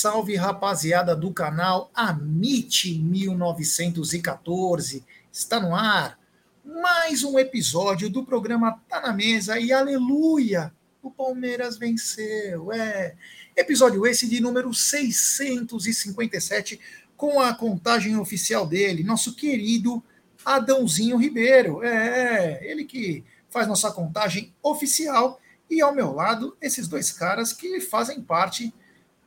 [0.00, 5.04] Salve, rapaziada do canal Amite 1914.
[5.32, 6.16] Está no ar
[6.64, 10.72] mais um episódio do programa Tá na Mesa e aleluia!
[11.02, 12.72] O Palmeiras venceu.
[12.72, 13.16] É.
[13.56, 16.78] Episódio esse de número 657
[17.16, 20.00] com a contagem oficial dele, nosso querido
[20.44, 21.82] Adãozinho Ribeiro.
[21.82, 27.80] É, ele que faz nossa contagem oficial e ao meu lado esses dois caras que
[27.80, 28.72] fazem parte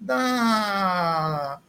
[0.01, 1.61] da,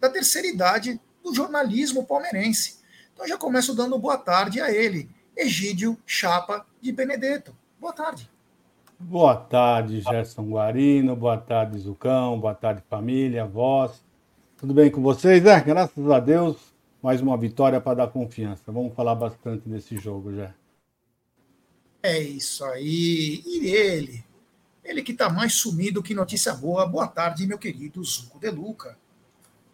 [0.00, 2.78] da terceira idade do jornalismo palmeirense.
[3.12, 7.54] Então já começo dando boa tarde a ele, Egídio Chapa de Benedetto.
[7.78, 8.30] Boa tarde.
[8.98, 11.14] Boa tarde, Gerson Guarino.
[11.14, 12.40] Boa tarde, Zucão.
[12.40, 14.02] Boa tarde, família, voz.
[14.56, 15.44] Tudo bem com vocês?
[15.44, 16.56] É, graças a Deus,
[17.02, 18.62] mais uma vitória para dar confiança.
[18.72, 20.54] Vamos falar bastante desse jogo já.
[22.02, 23.42] É isso aí.
[23.44, 24.24] E ele,
[24.84, 26.86] ele que está mais sumido que notícia boa.
[26.86, 28.98] Boa tarde, meu querido Zuco De Luca.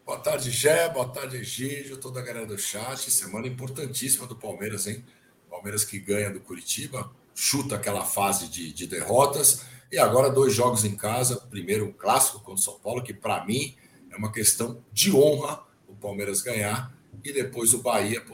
[0.07, 0.89] Boa tarde, Gé.
[0.89, 1.97] Boa tarde, Egídio.
[1.97, 3.11] Toda a galera do chat.
[3.11, 5.05] Semana importantíssima do Palmeiras, hein?
[5.51, 9.63] Palmeiras que ganha do Curitiba, chuta aquela fase de, de derrotas.
[9.91, 11.37] E agora dois jogos em casa.
[11.51, 13.77] Primeiro, um clássico contra o São Paulo, que para mim
[14.11, 16.95] é uma questão de honra o Palmeiras ganhar.
[17.25, 18.25] E depois o Bahia,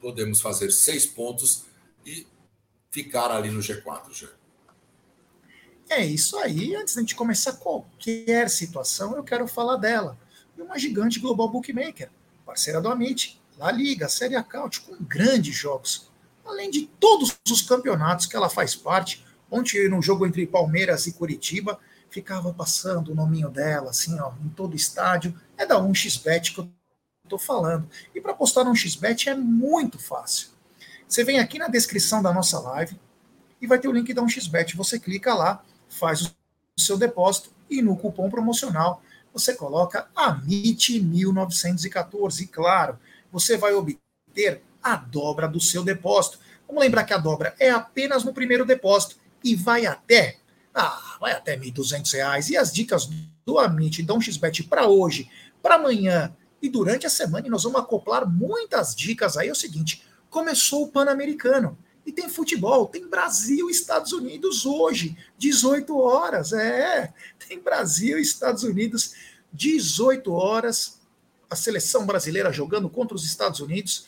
[0.00, 1.64] podemos fazer seis pontos
[2.04, 2.26] e
[2.90, 4.28] ficar ali no G4, Gé.
[5.88, 6.74] É isso aí.
[6.74, 10.18] Antes da gente começar qualquer situação, eu quero falar dela.
[10.56, 12.10] E uma gigante global bookmaker,
[12.44, 16.10] parceira do Amit, La Liga, Série Acaute, com grandes jogos.
[16.44, 19.24] Além de todos os campeonatos que ela faz parte.
[19.50, 21.78] Ontem, no jogo entre Palmeiras e Curitiba,
[22.10, 25.38] ficava passando o nominho dela, assim, ó, em todo estádio.
[25.56, 26.68] É da 1xBet que eu
[27.28, 27.88] tô falando.
[28.14, 30.48] E para postar no 1xBet é muito fácil.
[31.08, 32.98] Você vem aqui na descrição da nossa live
[33.60, 34.74] e vai ter o link da 1xBet.
[34.76, 36.30] Você clica lá, faz o
[36.78, 39.02] seu depósito e no cupom promocional
[39.32, 42.40] você coloca AMIT1914.
[42.40, 42.98] E claro,
[43.30, 46.40] você vai obter a dobra do seu depósito.
[46.66, 50.38] Vamos lembrar que a dobra é apenas no primeiro depósito e vai até
[50.74, 52.50] ah, vai até R$ 1.200.
[52.50, 53.08] E as dicas
[53.46, 55.30] do Amit da 1xBet para hoje,
[55.62, 59.48] para amanhã e durante a semana, e nós vamos acoplar muitas dicas aí.
[59.48, 61.78] É o seguinte: começou o Pan-Americano.
[62.06, 66.52] E tem futebol, tem Brasil e Estados Unidos hoje, 18 horas.
[66.52, 67.12] É,
[67.48, 69.12] tem Brasil e Estados Unidos,
[69.52, 71.00] 18 horas.
[71.50, 74.06] A seleção brasileira jogando contra os Estados Unidos.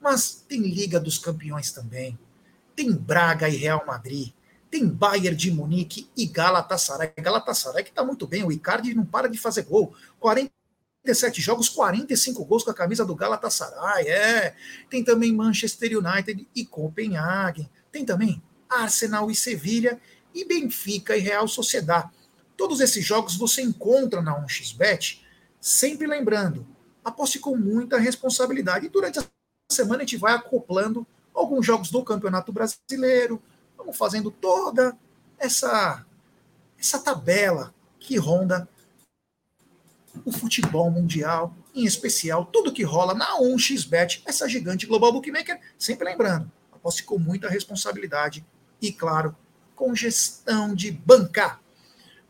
[0.00, 2.16] Mas tem Liga dos Campeões também.
[2.76, 4.32] Tem Braga e Real Madrid.
[4.70, 7.12] Tem Bayern de Munique e Galatasaray.
[7.16, 8.44] Galatasaray que está muito bem.
[8.44, 9.92] O Icardi não para de fazer gol.
[10.20, 10.52] 40
[11.02, 14.54] 37 jogos, 45 gols com a camisa do Galatasaray, é.
[14.88, 17.68] Tem também Manchester United e Copenhagen.
[17.90, 20.00] Tem também Arsenal e Sevilha
[20.34, 22.08] e Benfica e Real Sociedad.
[22.56, 25.22] Todos esses jogos você encontra na 1xBet,
[25.58, 26.66] sempre lembrando,
[27.02, 28.86] aposte com muita responsabilidade.
[28.86, 29.24] E durante a
[29.70, 33.42] semana a gente vai acoplando alguns jogos do Campeonato Brasileiro,
[33.76, 34.96] vamos fazendo toda
[35.38, 36.04] essa
[36.78, 38.66] essa tabela que ronda
[40.24, 46.04] o futebol mundial, em especial tudo que rola na 1xBet, essa gigante global bookmaker, sempre
[46.04, 48.44] lembrando, aposte com muita responsabilidade
[48.80, 49.36] e, claro,
[49.74, 51.60] com gestão de bancar.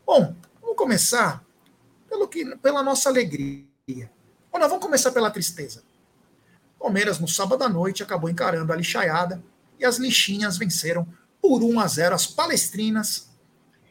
[0.05, 1.43] Bom, vamos começar
[2.09, 4.11] pelo que, pela nossa alegria.
[4.51, 5.83] Ou não, vamos começar pela tristeza.
[6.79, 9.43] Palmeiras, no sábado à noite, acabou encarando a lixaiada
[9.79, 11.07] e as lixinhas venceram
[11.41, 13.29] por 1 a 0 as palestrinas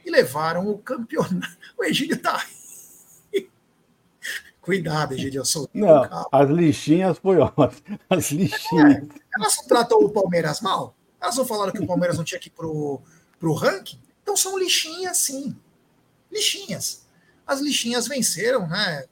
[0.04, 1.58] e levaram o campeonato.
[1.78, 2.36] O Egídio tá
[4.60, 5.68] Cuidado, sou.
[5.72, 7.98] Não, as lixinhas foi ótimo.
[8.10, 8.96] As lixinhas.
[8.96, 10.94] É, elas não tratam o Palmeiras mal?
[11.20, 13.00] Elas não falaram que o Palmeiras não tinha que ir pro,
[13.38, 13.98] pro ranking?
[14.22, 15.56] Então são lixinhas, sim.
[16.30, 17.06] Lixinhas.
[17.46, 19.06] As lixinhas venceram, né?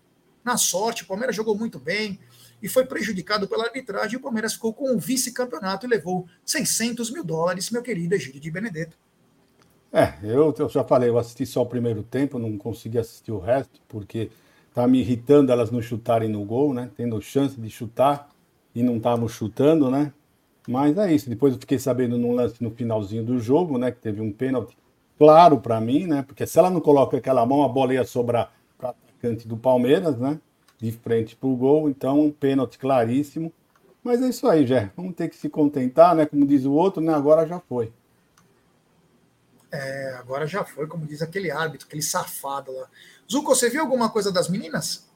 [0.44, 2.20] Na sorte, o Palmeiras jogou muito bem
[2.62, 4.18] e foi prejudicado pela arbitragem.
[4.18, 8.50] O Palmeiras ficou com o vice-campeonato e levou 600 mil dólares, meu querido Egídio de
[8.50, 8.96] Benedetto.
[9.90, 13.38] É, eu, eu já falei, eu assisti só o primeiro tempo, não consegui assistir o
[13.38, 14.30] resto, porque
[14.78, 16.88] Tá me irritando elas não chutarem no gol, né?
[16.96, 18.28] Tendo chance de chutar
[18.72, 20.12] e não estavam chutando, né?
[20.68, 21.28] Mas é isso.
[21.28, 23.90] Depois eu fiquei sabendo num lance no finalzinho do jogo, né?
[23.90, 24.78] Que teve um pênalti
[25.18, 26.22] claro para mim, né?
[26.22, 30.16] Porque se ela não coloca aquela mão, a bola ia sobrar para atacante do Palmeiras,
[30.16, 30.38] né?
[30.78, 31.90] De frente para o gol.
[31.90, 33.52] Então, um pênalti claríssimo.
[34.04, 34.92] Mas é isso aí, Jé.
[34.96, 36.24] Vamos ter que se contentar, né?
[36.24, 37.12] Como diz o outro, né?
[37.12, 37.92] Agora já foi.
[39.72, 42.88] É, agora já foi, como diz aquele árbitro, aquele safado lá.
[43.30, 45.06] Zuko, você viu alguma coisa das meninas?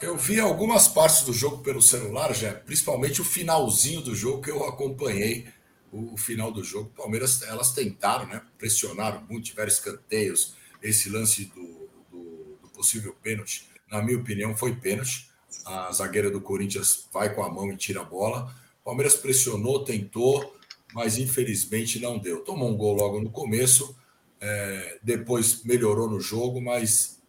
[0.00, 4.50] Eu vi algumas partes do jogo pelo celular, já, principalmente o finalzinho do jogo que
[4.50, 5.48] eu acompanhei.
[5.90, 8.42] O, final do jogo, Palmeiras, elas tentaram, né?
[8.58, 14.74] Pressionaram muito, tiveram escanteios, esse lance do, do, do possível pênalti Na minha opinião, foi
[14.74, 15.30] pênalti.
[15.66, 18.54] A zagueira do Corinthians vai com a mão e tira a bola.
[18.82, 20.56] Palmeiras pressionou, tentou,
[20.94, 22.40] mas infelizmente não deu.
[22.40, 23.94] Tomou um gol logo no começo,
[24.40, 27.21] é, depois melhorou no jogo, mas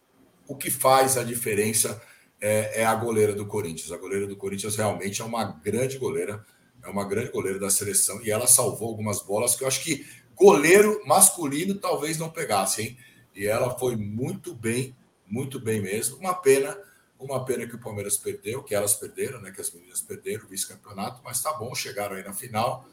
[0.46, 2.00] o que faz a diferença
[2.40, 3.90] é, é, a goleira do Corinthians.
[3.90, 6.44] A goleira do Corinthians realmente é uma grande goleira,
[6.82, 10.06] é uma grande goleira da seleção e ela salvou algumas bolas que eu acho que
[10.34, 12.98] goleiro masculino talvez não pegasse, hein?
[13.34, 14.96] E ela foi muito bem,
[15.26, 16.18] muito bem mesmo.
[16.18, 16.76] Uma pena,
[17.18, 19.50] uma pena que o Palmeiras perdeu, que elas perderam, né?
[19.50, 22.86] Que as meninas perderam o vice-campeonato, mas tá bom, chegaram aí na final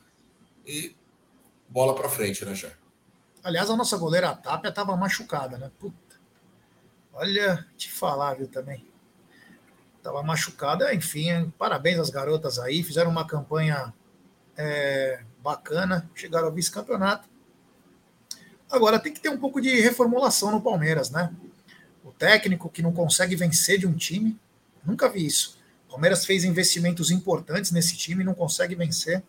[0.65, 0.95] e
[1.68, 2.71] bola para frente, né, Jé?
[3.44, 5.71] Aliás, a nossa goleira Tapia estava machucada, né?
[5.80, 6.10] Puta.
[7.13, 8.85] Olha, te falar, viu, também.
[10.01, 13.93] Tava machucada, enfim, parabéns às garotas aí, fizeram uma campanha
[14.57, 17.29] é, bacana, chegaram ao vice-campeonato.
[18.69, 21.31] Agora tem que ter um pouco de reformulação no Palmeiras, né?
[22.03, 24.39] O técnico que não consegue vencer de um time,
[24.83, 25.59] nunca vi isso.
[25.87, 29.21] O Palmeiras fez investimentos importantes nesse time e não consegue vencer.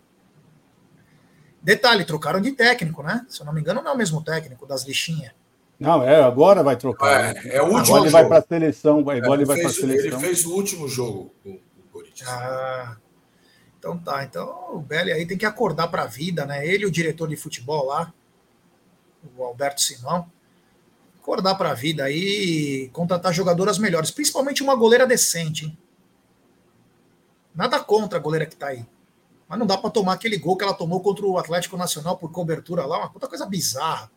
[1.60, 3.26] Detalhe, trocaram de técnico, né?
[3.28, 5.32] Se eu não me engano, não é o mesmo técnico das lixinhas.
[5.82, 7.36] Não, é, agora vai trocar.
[7.44, 8.98] É, é o último agora ele vai para a seleção.
[9.00, 10.06] Agora é, ele vai para a seleção.
[10.06, 11.60] Ele fez o último jogo com o
[11.92, 12.28] Corinthians.
[12.28, 12.96] Ah,
[13.78, 14.22] então tá.
[14.22, 16.64] Então o Belli aí tem que acordar para a vida, né?
[16.64, 18.14] Ele, o diretor de futebol lá,
[19.36, 20.30] o Alberto Simão,
[21.20, 25.66] acordar para a vida aí e contratar jogadoras melhores, principalmente uma goleira decente.
[25.66, 25.78] Hein?
[27.52, 28.86] Nada contra a goleira que tá aí.
[29.48, 32.30] Mas não dá para tomar aquele gol que ela tomou contra o Atlético Nacional por
[32.30, 34.10] cobertura lá, uma puta coisa bizarra.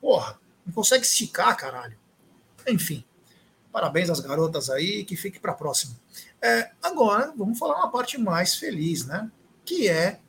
[0.00, 1.96] Porra, não consegue esticar, caralho.
[2.68, 3.04] Enfim,
[3.72, 5.96] parabéns às garotas aí, que fique para próxima.
[6.40, 9.30] É, agora, vamos falar uma parte mais feliz, né?
[9.64, 10.20] Que é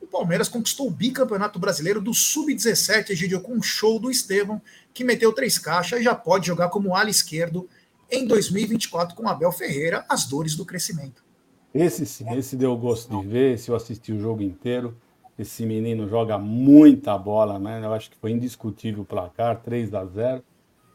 [0.00, 4.60] o Palmeiras conquistou o bicampeonato brasileiro do Sub-17, Egidio, com um show do Estevão,
[4.92, 7.68] que meteu três caixas e já pode jogar como ala esquerdo
[8.10, 11.24] em 2024 com Abel Ferreira, as dores do crescimento.
[11.72, 14.94] Esse sim, esse deu gosto de ver, se eu assisti o jogo inteiro.
[15.38, 17.80] Esse menino joga muita bola, né?
[17.82, 20.42] Eu acho que foi indiscutível o placar, 3 a 0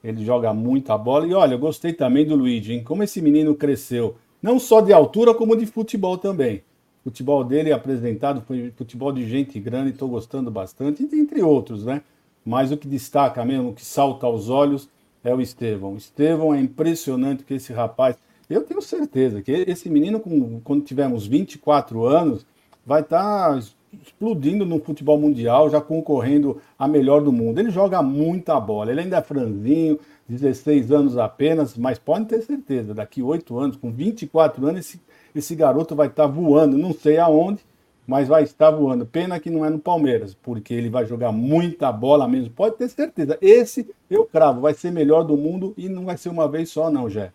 [0.04, 1.26] Ele joga muita bola.
[1.28, 2.84] E olha, eu gostei também do Luigi, hein?
[2.84, 6.64] Como esse menino cresceu, não só de altura, como de futebol também
[7.08, 12.02] futebol dele apresentado foi futebol de gente grande, estou gostando bastante, entre outros, né?
[12.44, 14.90] Mas o que destaca mesmo, o que salta aos olhos,
[15.24, 15.94] é o Estevão.
[15.94, 18.18] O Estevão é impressionante que esse rapaz.
[18.50, 20.22] Eu tenho certeza que esse menino,
[20.66, 22.46] quando tivermos 24 anos,
[22.86, 23.60] vai estar tá
[23.94, 27.60] explodindo no futebol mundial, já concorrendo a melhor do mundo.
[27.60, 32.94] Ele joga muita bola, ele ainda é franzinho, 16 anos apenas, mas pode ter certeza,
[32.94, 35.00] daqui 8 anos, com 24 anos, esse
[35.38, 37.64] esse garoto vai estar voando, não sei aonde,
[38.06, 39.06] mas vai estar voando.
[39.06, 42.90] Pena que não é no Palmeiras, porque ele vai jogar muita bola mesmo, pode ter
[42.90, 43.38] certeza.
[43.42, 46.90] Esse, eu cravo, vai ser melhor do mundo e não vai ser uma vez só,
[46.90, 47.32] não, Jé.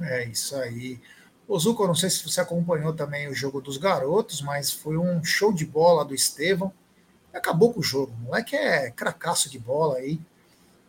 [0.00, 0.98] É isso aí.
[1.50, 5.24] Ô Zuko, não sei se você acompanhou também o jogo dos garotos, mas foi um
[5.24, 6.72] show de bola do Estevão.
[7.34, 8.12] Acabou com o jogo.
[8.12, 10.20] O moleque é cracaço de bola aí.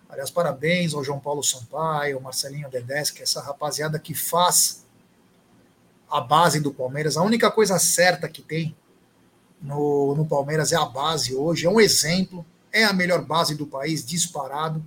[0.08, 4.86] Aliás, parabéns ao João Paulo Sampaio, ao Marcelinho Dedeschi, essa rapaziada que faz
[6.08, 7.18] a base do Palmeiras.
[7.18, 8.78] A única coisa certa que tem
[9.60, 11.66] no, no Palmeiras é a base hoje.
[11.66, 14.86] É um exemplo, é a melhor base do país, disparado.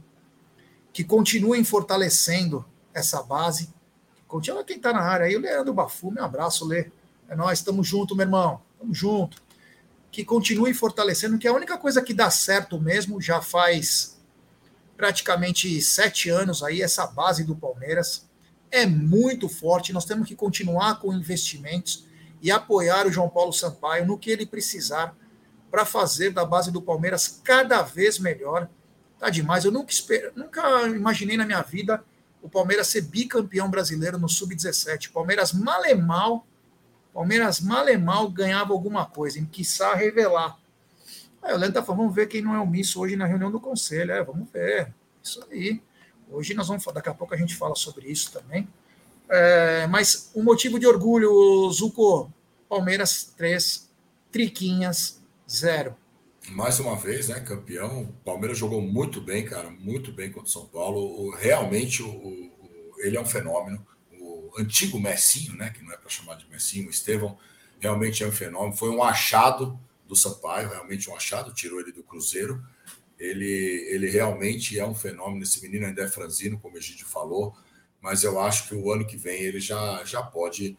[0.92, 2.64] Que continuem fortalecendo
[2.94, 3.73] essa base.
[4.34, 5.36] Continua quem está na área aí.
[5.36, 6.90] O Leandro Bafu, meu abraço, Lê.
[7.28, 8.60] É nós, estamos junto, meu irmão.
[8.72, 9.40] Estamos junto.
[10.10, 14.20] Que continue fortalecendo, que é a única coisa que dá certo mesmo, já faz
[14.96, 18.28] praticamente sete anos aí, essa base do Palmeiras
[18.72, 19.92] é muito forte.
[19.92, 22.04] Nós temos que continuar com investimentos
[22.42, 25.16] e apoiar o João Paulo Sampaio no que ele precisar
[25.70, 28.68] para fazer da base do Palmeiras cada vez melhor.
[29.16, 29.64] Tá demais.
[29.64, 30.32] Eu nunca, esper...
[30.34, 32.02] nunca imaginei na minha vida
[32.44, 35.10] o Palmeiras ser bicampeão brasileiro no Sub-17.
[35.10, 36.46] Palmeiras malemal,
[37.14, 40.58] Palmeiras malemal ganhava alguma coisa, em quiçá revelar.
[41.42, 43.58] Aí o Leandro tá falando, vamos ver quem não é omisso hoje na reunião do
[43.58, 44.12] conselho.
[44.12, 44.92] É, vamos ver.
[45.22, 45.80] Isso aí.
[46.30, 48.68] Hoje nós vamos, daqui a pouco a gente fala sobre isso também.
[49.30, 52.30] É, mas o um motivo de orgulho, Zuco,
[52.68, 53.90] Palmeiras 3,
[54.30, 55.18] Triquinhas
[55.50, 55.96] 0.
[56.50, 58.02] Mais uma vez, né, campeão.
[58.02, 61.00] O Palmeiras jogou muito bem, cara, muito bem contra o São Paulo.
[61.00, 63.84] O, realmente, o, o, ele é um fenômeno.
[64.20, 67.38] O antigo Messinho, né, que não é para chamar de Messinho, o Estevão,
[67.80, 68.76] realmente é um fenômeno.
[68.76, 72.62] Foi um achado do Sampaio, realmente um achado, tirou ele do Cruzeiro
[73.18, 75.42] ele, ele realmente é um fenômeno.
[75.42, 77.54] Esse menino ainda é franzino, como a gente falou,
[78.00, 80.76] mas eu acho que o ano que vem ele já, já pode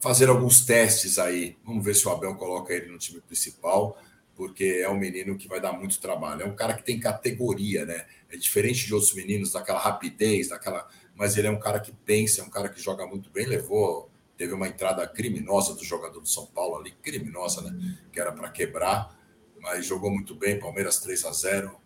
[0.00, 1.56] fazer alguns testes aí.
[1.64, 4.00] Vamos ver se o Abel coloca ele no time principal,
[4.36, 6.42] porque é um menino que vai dar muito trabalho.
[6.42, 8.06] É um cara que tem categoria, né?
[8.30, 12.42] É diferente de outros meninos, daquela rapidez, daquela mas ele é um cara que pensa,
[12.42, 16.28] é um cara que joga muito bem, levou, teve uma entrada criminosa do jogador do
[16.28, 17.98] São Paulo ali, criminosa, né?
[18.12, 19.18] Que era para quebrar,
[19.58, 21.80] mas jogou muito bem, Palmeiras 3 a 0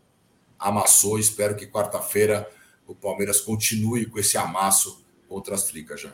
[0.59, 2.51] amassou, espero que quarta-feira
[2.87, 6.13] o Palmeiras continue com esse amasso contra as tricas já.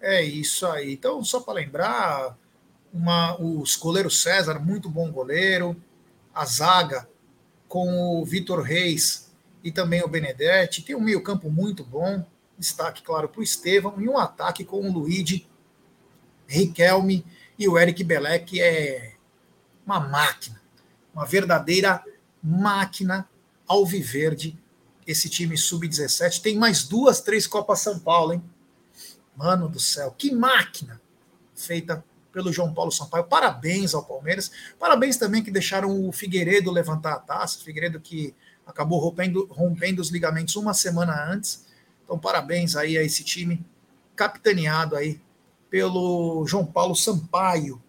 [0.00, 0.94] É isso aí.
[0.94, 2.36] Então, só para lembrar,
[2.92, 5.76] uma, os goleiros César, muito bom goleiro,
[6.34, 7.08] a zaga
[7.68, 9.30] com o Vitor Reis
[9.62, 12.24] e também o Benedetti, tem um meio-campo muito bom,
[12.58, 15.46] destaque, claro, para o Estevão, e um ataque com o Luigi,
[16.46, 17.24] Riquelme
[17.58, 19.14] e o Eric Belé, que é
[19.84, 20.60] uma máquina,
[21.12, 22.02] uma verdadeira
[22.42, 23.28] máquina
[23.66, 24.58] alviverde.
[25.06, 28.42] Esse time sub-17 tem mais duas, três Copas São Paulo, hein?
[29.36, 31.00] Mano do céu, que máquina
[31.54, 32.04] feita
[32.38, 33.24] pelo João Paulo Sampaio.
[33.24, 34.52] Parabéns ao Palmeiras.
[34.78, 37.58] Parabéns também que deixaram o Figueiredo levantar a taça.
[37.64, 38.32] Figueiredo que
[38.64, 41.66] acabou rompendo, rompendo os ligamentos uma semana antes.
[42.04, 43.66] Então, parabéns aí a esse time,
[44.14, 45.20] capitaneado aí
[45.68, 47.82] pelo João Paulo Sampaio.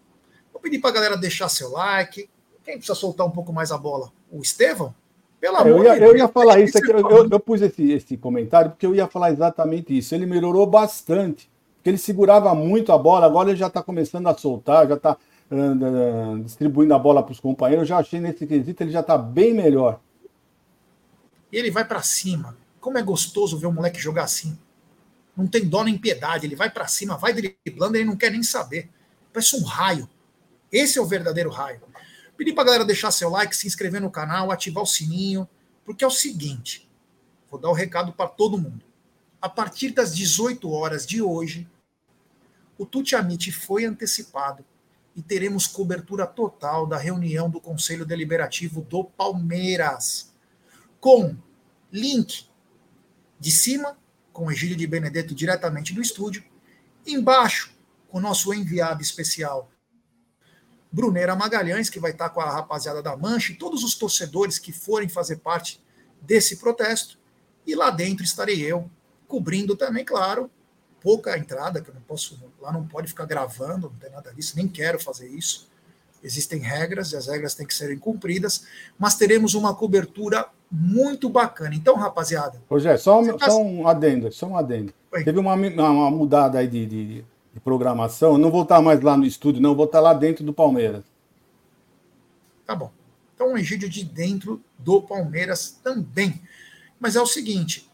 [0.52, 2.28] Vou pedir para a galera deixar seu like.
[2.64, 4.10] Quem precisa soltar um pouco mais a bola?
[4.32, 4.92] O Estevão?
[5.40, 6.10] Pelo amor eu ia, de Deus.
[6.10, 9.06] Eu ia falar isso aqui, eu, eu, eu, pus esse, esse comentário porque eu ia
[9.06, 10.12] falar exatamente isso.
[10.14, 11.49] Ele melhorou bastante,
[11.80, 15.16] porque ele segurava muito a bola, agora ele já está começando a soltar, já está
[15.50, 17.84] uh, uh, distribuindo a bola para os companheiros.
[17.84, 19.98] Eu já achei nesse quesito, ele já está bem melhor.
[21.50, 22.54] E ele vai para cima.
[22.78, 24.58] Como é gostoso ver o moleque jogar assim.
[25.34, 28.42] Não tem dó nem piedade, ele vai para cima, vai driblando, ele não quer nem
[28.42, 28.90] saber.
[29.32, 30.06] Parece um raio.
[30.70, 31.80] Esse é o verdadeiro raio.
[32.36, 35.48] Pedir para galera deixar seu like, se inscrever no canal, ativar o sininho,
[35.82, 36.86] porque é o seguinte,
[37.50, 38.89] vou dar o um recado para todo mundo.
[39.40, 41.66] A partir das 18 horas de hoje,
[42.76, 44.64] o Tuti Amit foi antecipado
[45.16, 50.34] e teremos cobertura total da reunião do Conselho Deliberativo do Palmeiras,
[51.00, 51.36] com
[51.90, 52.46] link
[53.38, 53.98] de cima,
[54.32, 56.44] com Egílio de Benedetto diretamente do estúdio,
[57.06, 57.74] embaixo,
[58.08, 59.70] com o nosso enviado especial,
[60.92, 64.72] Brunera Magalhães, que vai estar com a rapaziada da Mancha, e todos os torcedores que
[64.72, 65.82] forem fazer parte
[66.20, 67.18] desse protesto.
[67.66, 68.90] E lá dentro estarei eu,
[69.30, 70.50] cobrindo também, claro,
[71.00, 74.56] pouca entrada, que eu não posso, lá não pode ficar gravando, não tem nada disso,
[74.56, 75.70] nem quero fazer isso.
[76.22, 78.66] Existem regras e as regras têm que serem cumpridas,
[78.98, 81.74] mas teremos uma cobertura muito bacana.
[81.74, 82.60] Então, rapaziada.
[82.68, 83.46] Rogério, só, um, tá...
[83.46, 84.92] só um adendo, só um adendo.
[85.12, 85.24] Oi.
[85.24, 88.32] Teve uma, uma mudada aí de, de, de programação.
[88.32, 91.04] Eu não vou estar mais lá no estúdio, não, vou estar lá dentro do Palmeiras.
[92.66, 92.92] Tá bom.
[93.34, 96.42] Então, um Egídio de dentro do Palmeiras também.
[97.00, 97.89] Mas é o seguinte: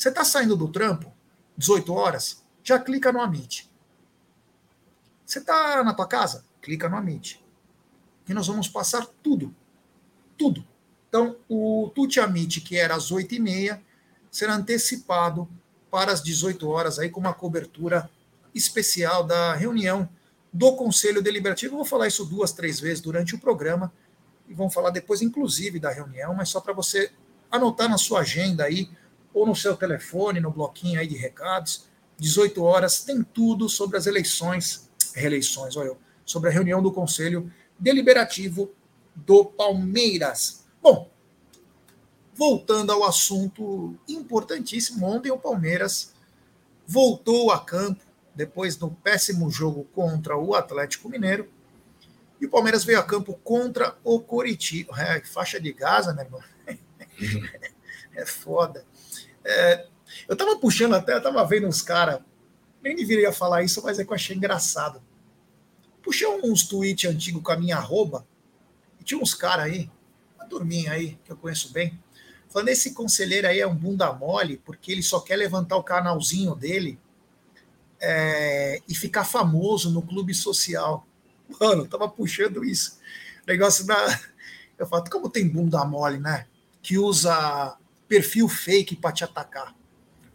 [0.00, 1.12] você está saindo do trampo,
[1.58, 3.70] 18 horas, já clica no Amit.
[5.26, 6.42] Você está na tua casa?
[6.62, 7.44] Clica no Amit.
[8.26, 9.54] E nós vamos passar tudo.
[10.38, 10.66] Tudo.
[11.06, 13.78] Então, o Tuti Amit, que era às 8h30,
[14.30, 15.46] será antecipado
[15.90, 18.08] para as 18 horas aí com uma cobertura
[18.54, 20.08] especial da reunião
[20.50, 21.74] do Conselho Deliberativo.
[21.74, 23.92] Eu vou falar isso duas, três vezes durante o programa
[24.48, 27.12] e vamos falar depois, inclusive, da reunião, mas só para você
[27.50, 28.88] anotar na sua agenda aí,
[29.32, 31.88] ou no seu telefone, no bloquinho aí de recados.
[32.18, 38.70] 18 horas, tem tudo sobre as eleições, reeleições, olha, sobre a reunião do Conselho Deliberativo
[39.14, 40.66] do Palmeiras.
[40.82, 41.10] Bom,
[42.34, 46.14] voltando ao assunto importantíssimo, ontem o Palmeiras
[46.86, 51.48] voltou a campo depois do péssimo jogo contra o Atlético Mineiro.
[52.40, 54.98] E o Palmeiras veio a campo contra o Coritiba.
[55.00, 56.40] É, faixa de Gaza, meu irmão.
[57.20, 57.46] Uhum.
[58.14, 58.82] é foda.
[59.44, 59.86] É,
[60.28, 62.20] eu tava puxando até, eu tava vendo uns caras,
[62.82, 65.02] nem deveria falar isso, mas é que eu achei engraçado.
[66.02, 68.26] Puxei uns tweets antigos com a minha arroba,
[68.98, 69.90] e tinha uns caras aí,
[70.36, 71.98] uma turminha aí, que eu conheço bem,
[72.48, 76.54] falando: esse conselheiro aí é um bunda mole, porque ele só quer levantar o canalzinho
[76.54, 76.98] dele
[78.00, 81.06] é, e ficar famoso no clube social.
[81.60, 82.98] Mano, tava puxando isso.
[83.46, 84.20] Negócio da.
[84.78, 86.46] Eu falo, como tem bunda mole, né?
[86.82, 87.76] Que usa
[88.10, 89.72] perfil fake para te atacar.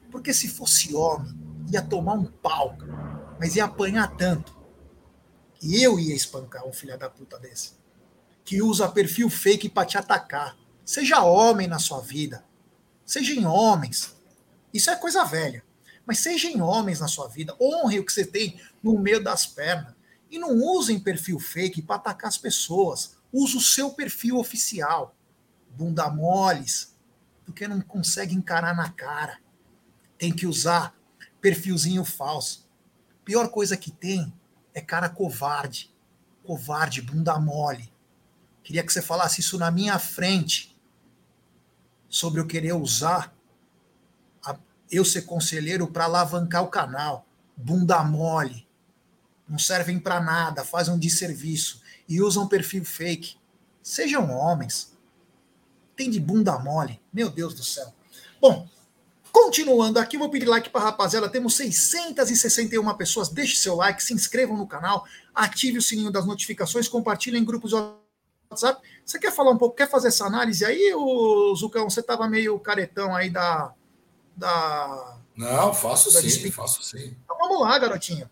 [0.09, 1.35] Porque se fosse homem,
[1.69, 2.77] ia tomar um pau,
[3.37, 4.57] mas ia apanhar tanto.
[5.61, 7.73] E eu ia espancar um filho da puta desse.
[8.45, 10.57] Que usa perfil fake para te atacar.
[10.85, 12.45] Seja homem na sua vida.
[13.05, 14.15] Sejam homens.
[14.73, 15.61] Isso é coisa velha.
[16.05, 19.93] Mas sejam homens na sua vida, honre o que você tem no meio das pernas.
[20.31, 23.17] E não usem perfil fake para atacar as pessoas.
[23.33, 25.13] Use o seu perfil oficial.
[25.71, 26.94] Bunda moles,
[27.45, 29.39] porque não consegue encarar na cara.
[30.17, 30.95] Tem que usar
[31.39, 32.67] perfilzinho falso.
[33.23, 34.33] Pior coisa que tem
[34.73, 35.93] é cara covarde.
[36.43, 37.91] Covarde, bunda mole.
[38.63, 40.75] Queria que você falasse isso na minha frente.
[42.09, 43.35] Sobre eu querer usar
[44.91, 47.27] eu ser conselheiro para alavancar o canal.
[47.55, 48.67] Bunda mole.
[49.47, 53.37] Não servem para nada, fazem um desserviço e usam perfil fake.
[53.81, 54.94] Sejam homens.
[55.95, 56.99] Tem de bunda mole.
[57.13, 57.93] Meu Deus do céu.
[58.41, 58.67] Bom,
[59.31, 61.29] continuando aqui, vou pedir like para a rapaziada.
[61.29, 63.29] Temos 661 pessoas.
[63.29, 67.71] Deixe seu like, se inscrevam no canal, ative o sininho das notificações, compartilhem em grupos
[67.71, 67.77] de
[68.49, 68.81] WhatsApp.
[69.05, 71.89] Você quer falar um pouco, quer fazer essa análise aí, o Zucão?
[71.89, 73.73] Você estava meio caretão aí da.
[74.35, 77.15] da Não, faço da sim, faço sim.
[77.23, 78.29] Então vamos lá, garotinho.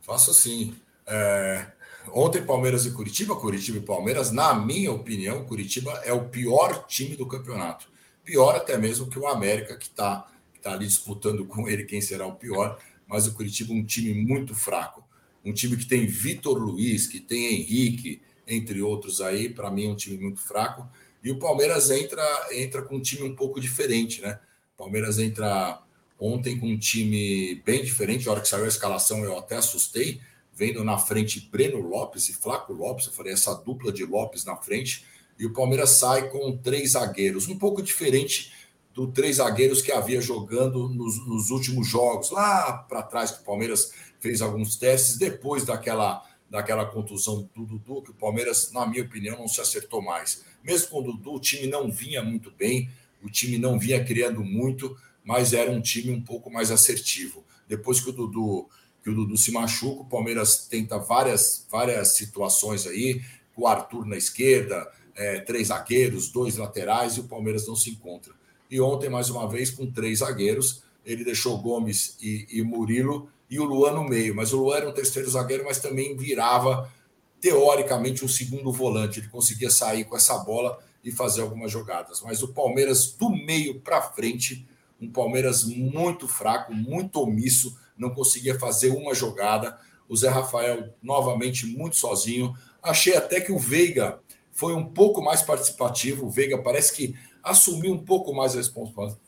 [0.00, 0.76] Faço sim.
[1.06, 1.66] É,
[2.12, 7.16] ontem, Palmeiras e Curitiba, Curitiba e Palmeiras, na minha opinião, Curitiba é o pior time
[7.16, 7.88] do campeonato.
[8.24, 10.26] Pior até mesmo que o América, que está
[10.62, 14.14] tá ali disputando com ele quem será o pior, mas o Curitiba é um time
[14.14, 15.04] muito fraco.
[15.44, 19.90] Um time que tem Vitor Luiz, que tem Henrique, entre outros aí, para mim é
[19.90, 20.88] um time muito fraco.
[21.22, 22.22] E o Palmeiras entra,
[22.52, 24.38] entra com um time um pouco diferente, né?
[24.74, 25.80] O Palmeiras entra
[26.18, 28.28] ontem com um time bem diferente.
[28.28, 30.20] A hora que saiu a escalação, eu até assustei,
[30.56, 33.06] vendo na frente Breno Lopes e Flaco Lopes.
[33.06, 35.04] Eu falei, essa dupla de Lopes na frente.
[35.38, 38.52] E o Palmeiras sai com três zagueiros, um pouco diferente
[38.94, 43.44] do três zagueiros que havia jogando nos, nos últimos jogos, lá para trás, que o
[43.44, 49.02] Palmeiras fez alguns testes, depois daquela daquela contusão do Dudu, que o Palmeiras, na minha
[49.02, 50.44] opinião, não se acertou mais.
[50.62, 52.88] Mesmo com o Dudu, o time não vinha muito bem,
[53.22, 57.44] o time não vinha criando muito, mas era um time um pouco mais assertivo.
[57.68, 58.68] Depois que o Dudu,
[59.06, 63.22] que o Dudu se machuca, o Palmeiras tenta várias, várias situações aí,
[63.54, 67.88] com o Arthur na esquerda, é, três zagueiros, dois laterais, e o Palmeiras não se
[67.88, 68.34] encontra.
[68.68, 73.60] E ontem, mais uma vez, com três zagueiros, ele deixou Gomes e, e Murilo e
[73.60, 74.34] o Luan no meio.
[74.34, 76.92] Mas o Luan era um terceiro zagueiro, mas também virava,
[77.40, 79.20] teoricamente, um segundo volante.
[79.20, 82.22] Ele conseguia sair com essa bola e fazer algumas jogadas.
[82.22, 84.66] Mas o Palmeiras, do meio para frente,
[85.00, 89.78] um Palmeiras muito fraco, muito omisso, não conseguia fazer uma jogada.
[90.08, 92.56] O Zé Rafael, novamente, muito sozinho.
[92.82, 94.20] Achei até que o Veiga
[94.52, 96.26] foi um pouco mais participativo.
[96.26, 98.60] O Veiga parece que assumiu um pouco mais a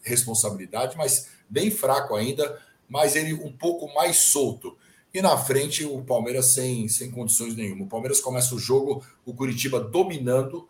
[0.02, 4.76] responsabilidade, mas bem fraco ainda mas ele um pouco mais solto.
[5.12, 7.84] E na frente, o Palmeiras sem, sem condições nenhuma.
[7.84, 10.68] O Palmeiras começa o jogo, o Curitiba dominando.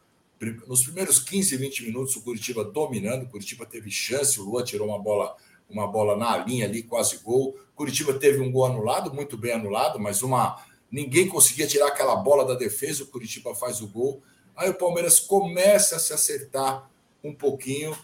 [0.66, 3.24] Nos primeiros 15, 20 minutos, o Curitiba dominando.
[3.24, 5.36] O Curitiba teve chance, o Lua tirou uma bola,
[5.68, 7.58] uma bola na linha ali, quase gol.
[7.78, 12.44] Curitiba teve um gol anulado, muito bem anulado, mas uma ninguém conseguia tirar aquela bola
[12.44, 13.04] da defesa.
[13.04, 14.22] O Curitiba faz o gol.
[14.56, 16.90] Aí o Palmeiras começa a se acertar
[17.22, 17.96] um pouquinho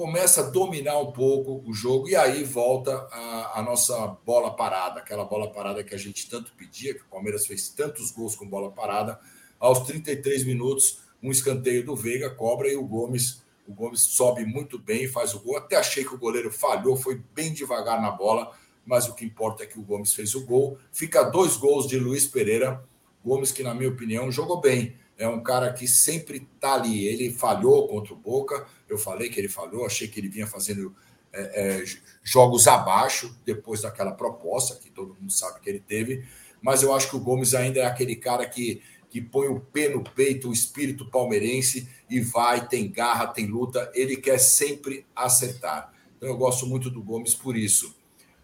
[0.00, 5.00] começa a dominar um pouco o jogo e aí volta a, a, nossa bola parada,
[5.00, 8.48] aquela bola parada que a gente tanto pedia, que o Palmeiras fez tantos gols com
[8.48, 9.20] bola parada.
[9.58, 14.78] Aos 33 minutos, um escanteio do Veiga cobra e o Gomes, o Gomes sobe muito
[14.78, 15.58] bem, faz o gol.
[15.58, 18.56] Até achei que o goleiro falhou, foi bem devagar na bola,
[18.90, 20.76] mas o que importa é que o Gomes fez o gol.
[20.90, 22.82] Fica dois gols de Luiz Pereira.
[23.24, 27.06] Gomes que na minha opinião jogou bem é um cara que sempre está ali.
[27.06, 30.96] Ele falhou contra o Boca, eu falei que ele falhou, achei que ele vinha fazendo
[31.30, 31.84] é, é,
[32.24, 36.24] jogos abaixo depois daquela proposta que todo mundo sabe que ele teve.
[36.60, 39.90] Mas eu acho que o Gomes ainda é aquele cara que, que põe o pé
[39.90, 43.88] no peito, o espírito palmeirense e vai, tem garra, tem luta.
[43.94, 45.92] Ele quer sempre acertar.
[46.16, 47.94] Então eu gosto muito do Gomes por isso.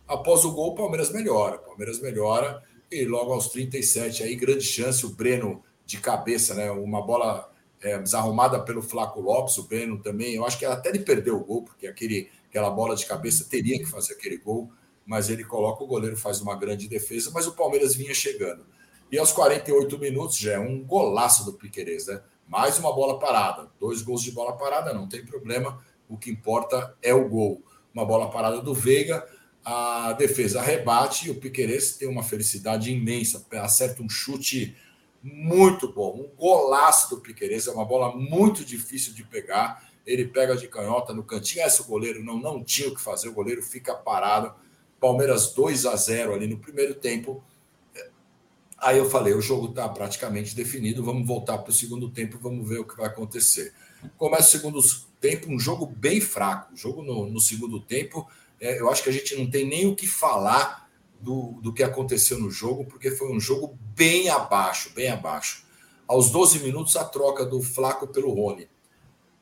[0.06, 1.56] Após o gol, o Palmeiras melhora.
[1.56, 6.70] O Palmeiras melhora e logo aos 37 aí grande chance o Breno de cabeça, né?
[6.70, 10.34] Uma bola é, desarrumada pelo Flaco Lopes, o Breno também.
[10.34, 13.78] Eu acho que até ele perdeu o gol, porque aquele, aquela bola de cabeça teria
[13.78, 14.70] que fazer aquele gol,
[15.04, 18.64] mas ele coloca o goleiro, faz uma grande defesa, mas o Palmeiras vinha chegando.
[19.10, 22.20] E aos 48 minutos já é um golaço do Piquerez, né?
[22.48, 25.84] Mais uma bola parada, dois gols de bola parada, não tem problema.
[26.08, 27.60] O que importa é o gol.
[27.92, 29.26] Uma bola parada do Veiga,
[29.68, 34.76] a defesa rebate e o Piquerez tem uma felicidade imensa, acerta um chute
[35.20, 36.20] muito bom.
[36.20, 39.90] Um golaço do Piqueires, é uma bola muito difícil de pegar.
[40.06, 41.66] Ele pega de canhota no cantinho.
[41.66, 44.54] Esse goleiro não, não tinha o que fazer, o goleiro fica parado.
[45.00, 47.42] Palmeiras 2 a 0 ali no primeiro tempo.
[48.78, 52.68] Aí eu falei: o jogo está praticamente definido, vamos voltar para o segundo tempo, vamos
[52.68, 53.74] ver o que vai acontecer.
[54.16, 54.80] Começa o segundo
[55.20, 56.72] tempo, um jogo bem fraco.
[56.72, 58.28] O jogo no, no segundo tempo,
[58.60, 60.88] é, eu acho que a gente não tem nem o que falar
[61.20, 65.64] do, do que aconteceu no jogo, porque foi um jogo bem abaixo, bem abaixo.
[66.06, 68.68] Aos 12 minutos, a troca do Flaco pelo Rony.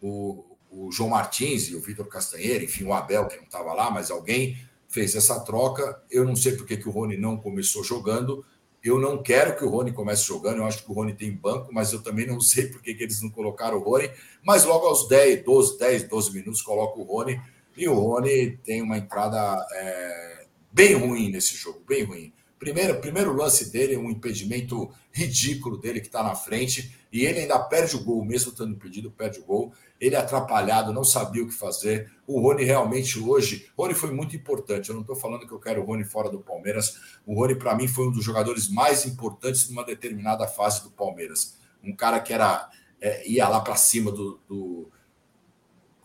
[0.01, 3.91] O, o João Martins e o Vitor Castanheira, enfim, o Abel, que não estava lá,
[3.91, 6.03] mas alguém fez essa troca.
[6.11, 8.45] Eu não sei porque que o Rony não começou jogando.
[8.83, 10.59] Eu não quero que o Rony comece jogando.
[10.59, 13.21] Eu acho que o Rony tem banco, mas eu também não sei porque que eles
[13.23, 14.11] não colocaram o Rony.
[14.43, 17.41] Mas logo aos 10, 12, 10, 12 minutos, coloca o Rony
[17.77, 22.33] E o Rony tem uma entrada é, bem ruim nesse jogo, bem ruim.
[22.59, 27.59] Primeiro, primeiro lance dele, um impedimento ridículo dele que está na frente, e ele ainda
[27.59, 29.73] perde o gol, mesmo estando impedido, perde o gol.
[30.01, 32.11] Ele atrapalhado, não sabia o que fazer.
[32.27, 33.71] O Rony realmente hoje.
[33.77, 34.89] Rony foi muito importante.
[34.89, 36.97] Eu não estou falando que eu quero o Rony fora do Palmeiras.
[37.27, 41.57] O Rony, para mim, foi um dos jogadores mais importantes numa determinada fase do Palmeiras.
[41.83, 42.69] Um cara que era
[43.01, 44.91] é, ia lá para cima do, do,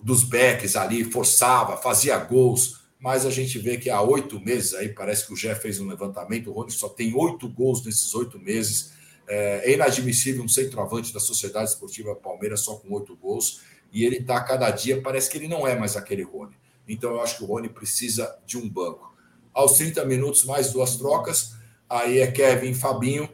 [0.01, 2.79] dos backs ali, forçava, fazia gols.
[2.99, 5.87] Mas a gente vê que há oito meses aí, parece que o Jeff fez um
[5.87, 6.49] levantamento.
[6.49, 8.93] O Rony só tem oito gols nesses oito meses.
[9.27, 14.17] É, é inadmissível um centroavante da Sociedade Esportiva Palmeiras só com oito gols e ele
[14.17, 16.55] está cada dia, parece que ele não é mais aquele Rony.
[16.87, 19.15] Então eu acho que o Rony precisa de um banco.
[19.53, 21.55] Aos 30 minutos, mais duas trocas,
[21.89, 23.29] aí é Kevin Fabinho,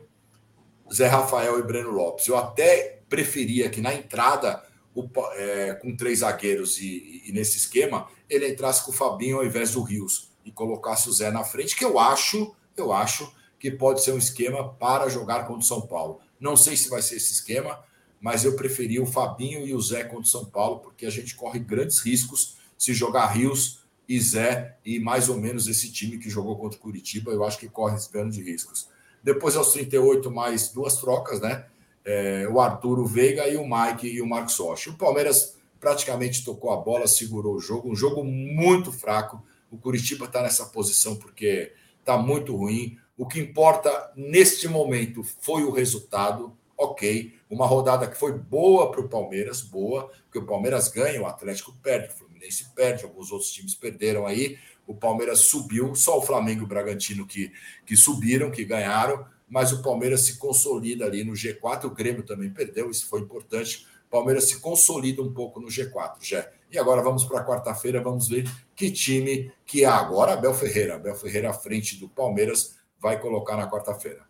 [0.94, 2.28] Zé Rafael e Breno Lopes.
[2.28, 4.64] Eu até preferia que na entrada,
[4.96, 9.46] o, é, com três zagueiros e, e, nesse esquema, ele entrasse com o Fabinho ao
[9.46, 13.70] invés do Rios e colocasse o Zé na frente, que eu acho, eu acho que
[13.70, 16.20] pode ser um esquema para jogar contra o São Paulo.
[16.40, 17.84] Não sei se vai ser esse esquema,
[18.22, 21.36] mas eu preferi o Fabinho e o Zé contra o São Paulo, porque a gente
[21.36, 26.30] corre grandes riscos se jogar Rios e Zé e mais ou menos esse time que
[26.30, 28.88] jogou contra o Curitiba, eu acho que corre grandes riscos.
[29.24, 31.66] Depois, aos 38, mais duas trocas, né?
[32.06, 34.92] É, o Arturo Veiga e o Mike e o Marcos Rocha.
[34.92, 39.44] O Palmeiras praticamente tocou a bola, segurou o jogo, um jogo muito fraco.
[39.72, 42.98] O Curitiba está nessa posição porque está muito ruim.
[43.18, 47.34] O que importa neste momento foi o resultado ok.
[47.50, 51.74] Uma rodada que foi boa para o Palmeiras, boa, porque o Palmeiras ganha, o Atlético
[51.82, 54.58] perde, o Fluminense perde, alguns outros times perderam aí.
[54.86, 57.52] O Palmeiras subiu, só o Flamengo e o Bragantino que,
[57.86, 61.86] que subiram, que ganharam, mas o Palmeiras se consolida ali no G4.
[61.86, 63.88] O Grêmio também perdeu, isso foi importante.
[64.08, 66.50] O Palmeiras se consolida um pouco no G4, já.
[66.72, 70.96] E agora vamos para quarta-feira, vamos ver que time que é agora Abel Ferreira.
[70.96, 74.26] Abel Ferreira à frente do Palmeiras vai colocar na quarta-feira.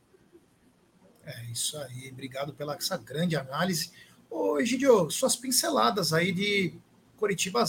[1.24, 3.92] É isso aí, obrigado pela essa grande análise.
[4.30, 6.74] Ô, Egidio, suas pinceladas aí de
[7.18, 7.64] Curitiba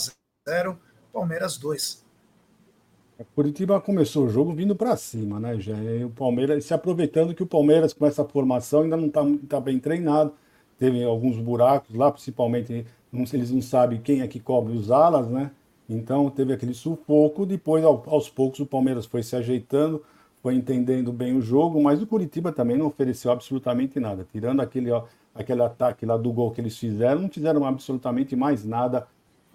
[0.47, 0.79] 0,
[1.11, 2.05] Palmeiras 2.
[3.35, 5.75] Curitiba começou o jogo vindo para cima, né, já?
[5.75, 9.59] E o Palmeiras se aproveitando que o Palmeiras com essa formação ainda não está tá
[9.59, 10.33] bem treinado,
[10.77, 15.27] teve alguns buracos lá, principalmente não, eles não sabem quem é que cobre os alas,
[15.27, 15.51] né?
[15.89, 17.45] Então teve aquele sufoco.
[17.45, 20.03] Depois, aos poucos, o Palmeiras foi se ajeitando,
[20.41, 24.27] foi entendendo bem o jogo, mas o Curitiba também não ofereceu absolutamente nada.
[24.31, 28.65] Tirando aquele, ó, aquele ataque lá do gol que eles fizeram, não fizeram absolutamente mais
[28.65, 29.07] nada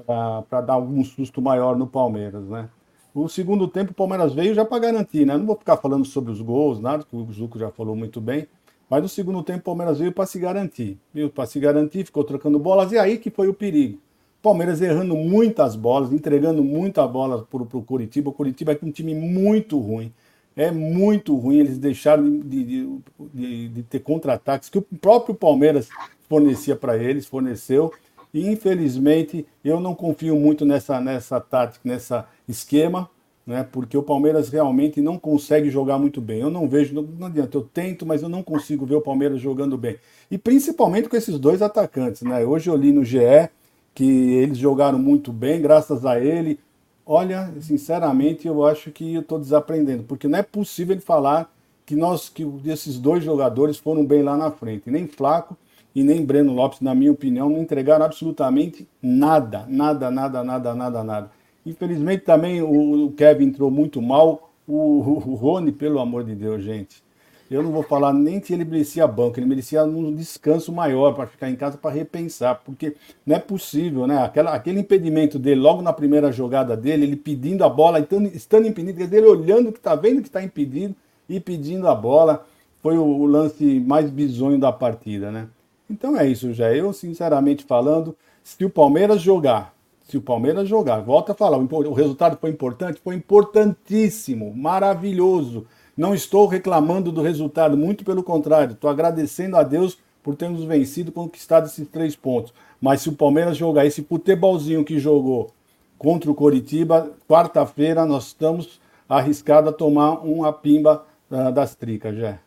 [0.07, 2.69] para dar algum susto maior no Palmeiras, né?
[3.15, 5.37] O segundo tempo, o Palmeiras veio já para garantir, né?
[5.37, 8.47] Não vou ficar falando sobre os gols, nada, que o Zuco já falou muito bem.
[8.89, 10.99] Mas no segundo tempo, o Palmeiras veio para se garantir.
[11.35, 13.99] Para se garantir, ficou trocando bolas, e aí que foi o perigo.
[14.43, 18.31] Palmeiras errando muitas bolas, entregando muita bola para o Curitiba.
[18.31, 20.13] O Curitiba é um time muito ruim
[20.57, 21.59] é muito ruim.
[21.59, 22.99] Eles deixaram de, de,
[23.33, 25.89] de, de ter contra-ataques que o próprio Palmeiras
[26.29, 27.93] fornecia para eles, forneceu.
[28.33, 33.11] E infelizmente eu não confio muito nessa, nessa tática, nessa esquema,
[33.47, 33.67] né?
[33.71, 36.41] Porque o Palmeiras realmente não consegue jogar muito bem.
[36.41, 39.41] Eu não vejo, não, não adianta, eu tento, mas eu não consigo ver o Palmeiras
[39.41, 39.97] jogando bem.
[40.31, 42.45] E principalmente com esses dois atacantes, né?
[42.45, 43.51] Hoje eu li no GE
[43.95, 46.59] que eles jogaram muito bem, graças a ele.
[47.05, 51.53] Olha, sinceramente, eu acho que eu estou desaprendendo, porque não é possível ele falar
[51.85, 54.91] que nós, que esses dois jogadores foram bem lá na frente.
[54.91, 55.57] Nem Flaco
[55.95, 61.05] e nem Breno Lopes, na minha opinião, não entregaram absolutamente nada, nada, nada, nada, nada,
[61.05, 61.31] nada.
[61.65, 65.01] Infelizmente também o, Kevin entrou muito mal, o,
[65.35, 67.03] Rony, pelo amor de Deus, gente.
[67.51, 71.27] Eu não vou falar nem que ele merecia banco, ele merecia um descanso maior para
[71.27, 74.23] ficar em casa para repensar, porque não é possível, né?
[74.23, 78.67] Aquela, aquele impedimento dele logo na primeira jogada dele, ele pedindo a bola, estando, estando
[78.67, 80.97] impedido, ele olhando que está vendo que está impedido
[81.29, 82.47] e pedindo a bola,
[82.83, 85.47] foi o, o, lance mais bizonho da partida, né?
[85.93, 86.75] Então é isso, já.
[86.75, 89.75] Eu, sinceramente falando, se o Palmeiras jogar,
[90.09, 96.15] se o Palmeiras jogar, volta a falar, o, resultado foi importante, foi importantíssimo, maravilhoso não
[96.15, 101.67] estou reclamando do resultado, muito pelo contrário, estou agradecendo a Deus por termos vencido, conquistado
[101.67, 102.55] esses três pontos.
[102.81, 105.51] Mas se o Palmeiras jogar esse futebolzinho que jogou
[105.99, 112.39] contra o Coritiba, quarta-feira nós estamos arriscados a tomar uma pimba uh, das tricas, já.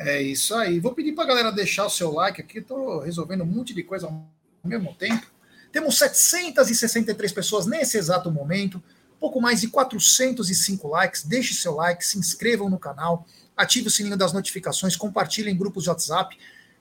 [0.00, 0.80] É isso aí.
[0.80, 3.82] Vou pedir para a galera deixar o seu like aqui, estou resolvendo um monte de
[3.82, 4.26] coisa ao
[4.64, 5.26] mesmo tempo.
[5.70, 8.82] Temos 763 pessoas nesse exato momento
[9.20, 11.22] pouco mais de 405 likes.
[11.22, 15.84] Deixe seu like, se inscrevam no canal, ative o sininho das notificações, compartilhem em grupos
[15.84, 16.36] de WhatsApp.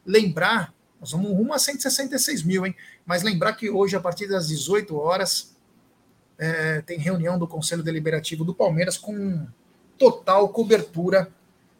[0.05, 2.73] Lembrar, nós vamos rumo a 166 mil, hein?
[3.05, 5.53] Mas lembrar que hoje, a partir das 18 horas,
[6.38, 9.45] é, tem reunião do Conselho Deliberativo do Palmeiras com
[9.97, 11.29] total cobertura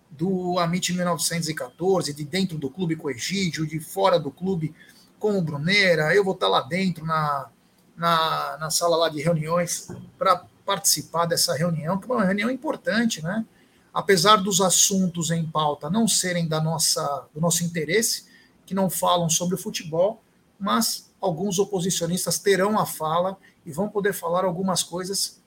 [0.10, 4.74] do Amit 1914, de dentro do clube com o Egídio, de fora do clube
[5.20, 6.14] com o Bruneira.
[6.14, 7.50] Eu vou estar lá dentro na,
[7.96, 13.24] na, na sala lá de reuniões para participar dessa reunião, que é uma reunião importante,
[13.24, 13.46] né?
[13.94, 18.26] Apesar dos assuntos em pauta não serem da nossa, do nosso interesse,
[18.66, 20.24] que não falam sobre o futebol,
[20.60, 25.39] mas alguns oposicionistas terão a fala e vão poder falar algumas coisas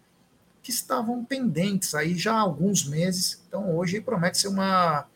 [0.63, 3.43] que estavam pendentes aí já há alguns meses.
[3.49, 5.07] Então hoje promete ser uma,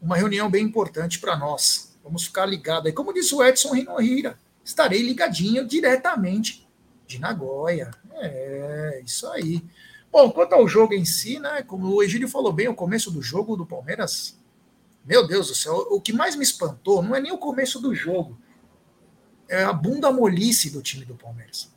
[0.00, 1.96] uma reunião bem importante para nós.
[2.04, 2.92] Vamos ficar ligados aí.
[2.92, 6.68] Como disse o Edson Rinohira, estarei ligadinho diretamente
[7.06, 7.90] de Nagoya.
[8.14, 9.64] É, isso aí.
[10.10, 11.62] Bom, quanto ao jogo em si, né?
[11.62, 14.38] Como o Egílio falou bem, o começo do jogo do Palmeiras,
[15.04, 17.94] meu Deus do céu, o que mais me espantou não é nem o começo do
[17.94, 18.38] jogo,
[19.48, 21.71] é a bunda molice do time do Palmeiras.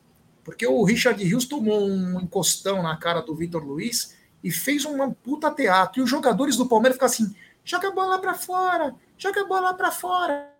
[0.45, 5.11] Porque o Richard Rios tomou um encostão na cara do Vitor Luiz e fez um
[5.11, 5.99] puta teatro.
[5.99, 9.73] E os jogadores do Palmeiras ficam assim: joga a bola para fora, joga a bola
[9.73, 10.53] para fora.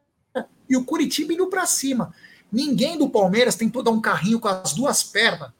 [0.67, 2.11] E o Curitiba indo para cima.
[2.51, 5.51] Ninguém do Palmeiras tentou dar um carrinho com as duas pernas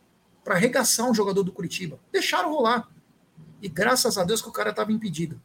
[0.43, 1.99] para arregaçar um jogador do Curitiba.
[2.11, 2.89] Deixaram rolar.
[3.61, 5.39] E graças a Deus que o cara estava impedido.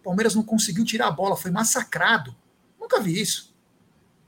[0.00, 2.34] O Palmeiras não conseguiu tirar a bola, foi massacrado.
[2.80, 3.54] Nunca vi isso.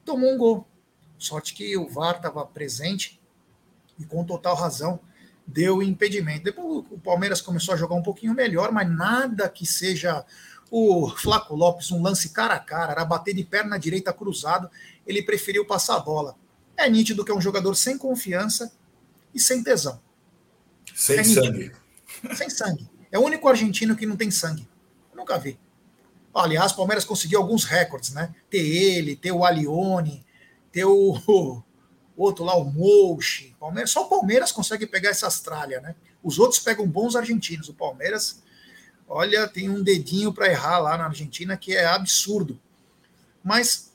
[0.04, 0.68] Tomou um gol.
[1.16, 3.21] Sorte que o VAR estava presente
[4.02, 5.00] e com total razão
[5.46, 6.44] deu impedimento.
[6.44, 10.24] Depois o Palmeiras começou a jogar um pouquinho melhor, mas nada que seja
[10.70, 14.70] o Flaco Lopes, um lance cara a cara, era bater de perna direita cruzado,
[15.06, 16.36] ele preferiu passar a bola.
[16.76, 18.72] É nítido que é um jogador sem confiança
[19.34, 20.00] e sem tesão.
[20.94, 21.72] Sem é sangue.
[22.34, 22.88] Sem sangue.
[23.10, 24.66] É o único argentino que não tem sangue.
[25.10, 25.58] Eu nunca vi.
[26.34, 28.34] Aliás, o Palmeiras conseguiu alguns recordes, né?
[28.48, 30.24] Ter ele, ter o Alione,
[30.70, 31.62] ter o,
[32.22, 33.54] outro lá, o Mouche.
[33.58, 35.94] Palmeiras, só o Palmeiras consegue pegar essas tralhas, né?
[36.22, 37.68] Os outros pegam bons argentinos.
[37.68, 38.42] O Palmeiras,
[39.08, 42.60] olha, tem um dedinho para errar lá na Argentina que é absurdo.
[43.42, 43.92] Mas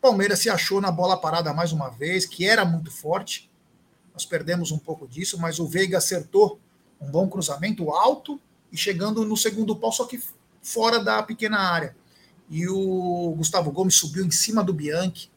[0.00, 3.50] Palmeiras se achou na bola parada mais uma vez, que era muito forte.
[4.12, 6.60] Nós perdemos um pouco disso, mas o Veiga acertou
[7.00, 8.40] um bom cruzamento alto
[8.72, 10.22] e chegando no segundo pau, só que
[10.62, 11.96] fora da pequena área.
[12.50, 15.30] E o Gustavo Gomes subiu em cima do Bianchi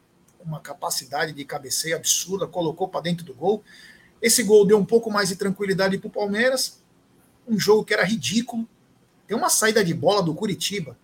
[0.44, 3.62] uma capacidade de cabeceio absurda, colocou para dentro do gol.
[4.20, 6.80] Esse gol deu um pouco mais de tranquilidade para o Palmeiras.
[7.46, 8.68] Um jogo que era ridículo.
[9.26, 10.96] Tem uma saída de bola do Curitiba.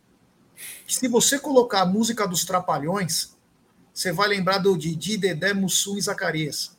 [0.87, 3.37] Se você colocar a música dos Trapalhões,
[3.93, 6.77] você vai lembrar do Didi, Dedé, Mussum e Zacarias.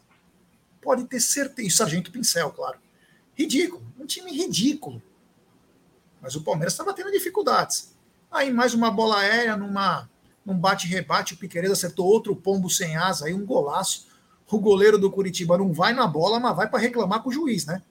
[0.82, 1.68] Pode ter certeza.
[1.68, 2.80] E Sargento Pincel, claro.
[3.36, 3.86] Ridículo.
[4.00, 5.02] Um time ridículo.
[6.22, 7.94] Mas o Palmeiras estava tendo dificuldades.
[8.32, 10.10] Aí mais uma bola aérea numa
[10.52, 14.08] um bate-rebate, o Piqueires acertou outro pombo sem asa, aí um golaço.
[14.52, 17.66] O goleiro do Curitiba não vai na bola, mas vai para reclamar com o juiz,
[17.66, 17.84] né?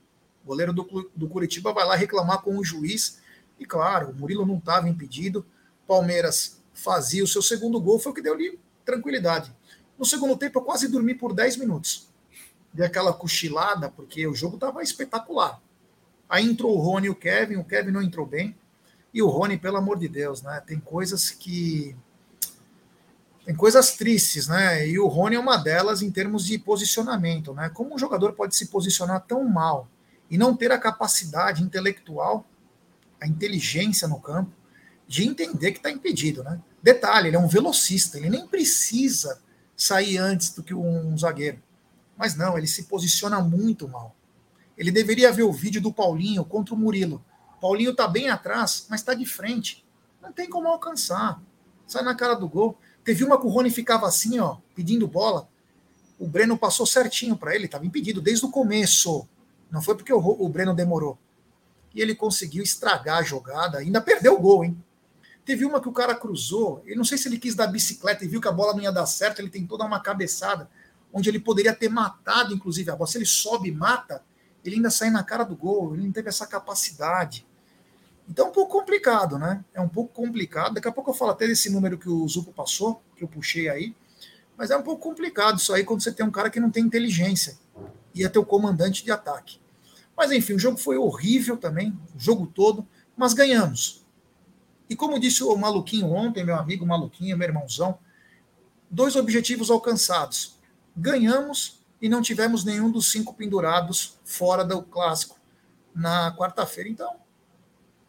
[0.45, 3.21] O goleiro do, do Curitiba vai lá reclamar com o juiz.
[3.59, 5.47] E claro, o Murilo não estava impedido.
[5.87, 9.55] Palmeiras fazia o seu segundo gol, foi o que deu ali tranquilidade.
[9.99, 12.09] No segundo tempo, eu quase dormi por 10 minutos.
[12.73, 15.61] Dei aquela cochilada, porque o jogo estava espetacular.
[16.29, 18.57] Aí entrou o Rony e o Kevin, o Kevin não entrou bem.
[19.13, 20.63] E o Rony, pelo amor de Deus, né?
[20.67, 21.97] Tem coisas que
[23.49, 24.87] tem coisas tristes, né?
[24.87, 27.71] E o Rony é uma delas em termos de posicionamento, né?
[27.71, 29.89] Como um jogador pode se posicionar tão mal
[30.31, 32.47] e não ter a capacidade intelectual,
[33.19, 34.53] a inteligência no campo,
[35.07, 36.61] de entender que está impedido, né?
[36.83, 39.41] Detalhe, ele é um velocista, ele nem precisa
[39.75, 41.63] sair antes do que um zagueiro.
[42.19, 44.15] Mas não, ele se posiciona muito mal.
[44.77, 47.25] Ele deveria ver o vídeo do Paulinho contra o Murilo.
[47.63, 49.87] Paulinho está bem atrás, mas está de frente.
[50.21, 51.41] Não tem como alcançar.
[51.87, 52.79] Sai na cara do gol.
[53.09, 55.49] Teve uma que o Rony ficava assim, ó, pedindo bola.
[56.19, 59.27] O Breno passou certinho para ele, estava impedido desde o começo.
[59.71, 61.19] Não foi porque o, o Breno demorou.
[61.95, 64.77] E ele conseguiu estragar a jogada, ainda perdeu o gol, hein?
[65.43, 68.29] Teve uma que o cara cruzou, ele não sei se ele quis dar bicicleta e
[68.29, 70.69] viu que a bola não ia dar certo, ele tentou dar uma cabeçada,
[71.11, 73.09] onde ele poderia ter matado, inclusive, a bola.
[73.09, 74.23] Se ele sobe e mata,
[74.63, 77.47] ele ainda sai na cara do gol, ele não teve essa capacidade.
[78.29, 79.65] Então é um pouco complicado, né?
[79.73, 80.75] É um pouco complicado.
[80.75, 83.69] Daqui a pouco eu falo até desse número que o Zupo passou, que eu puxei
[83.69, 83.95] aí.
[84.57, 86.85] Mas é um pouco complicado isso aí quando você tem um cara que não tem
[86.85, 87.59] inteligência
[88.15, 89.59] e é teu comandante de ataque.
[90.17, 92.87] Mas enfim, o jogo foi horrível também, o jogo todo,
[93.17, 94.05] mas ganhamos.
[94.91, 97.99] E como disse o Maluquinho ontem, meu amigo Maluquinho, meu irmãozão,
[98.91, 100.59] dois objetivos alcançados.
[100.97, 105.39] Ganhamos e não tivemos nenhum dos cinco pendurados fora do clássico
[105.95, 106.89] na quarta-feira.
[106.89, 107.15] Então,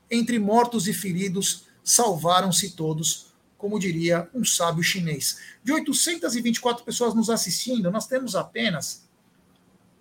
[0.10, 5.40] entre mortos e feridos, salvaram-se todos, como diria um sábio chinês.
[5.64, 9.08] De 824 pessoas nos assistindo, nós temos apenas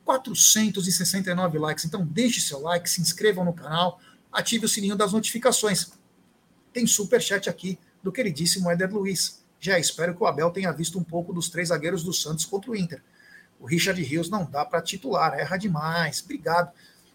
[0.04, 1.84] 469 likes.
[1.84, 4.00] Então deixe seu like, se inscrevam no canal,
[4.32, 5.90] ative o sininho das notificações.
[6.72, 9.44] Tem super chat aqui do queridíssimo Éder Luiz.
[9.60, 12.70] Já espero que o Abel tenha visto um pouco dos três zagueiros do Santos contra
[12.70, 13.02] o Inter.
[13.60, 16.22] O Richard Rios não dá para titular, erra demais.
[16.22, 16.72] Obrigado.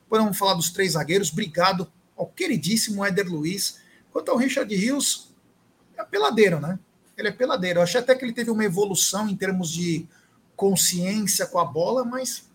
[0.09, 1.31] Vamos falar dos três zagueiros.
[1.31, 1.91] Obrigado
[2.23, 3.79] ao queridíssimo Éder Luiz.
[4.11, 5.33] Quanto ao Richard Rios,
[5.97, 6.79] é peladeiro, né?
[7.17, 7.79] Ele é peladeiro.
[7.79, 10.07] Eu achei até que ele teve uma evolução em termos de
[10.55, 12.49] consciência com a bola, mas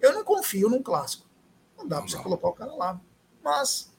[0.00, 1.26] eu não confio num clássico.
[1.76, 3.00] Não dá para você colocar o cara lá.
[3.42, 3.92] Mas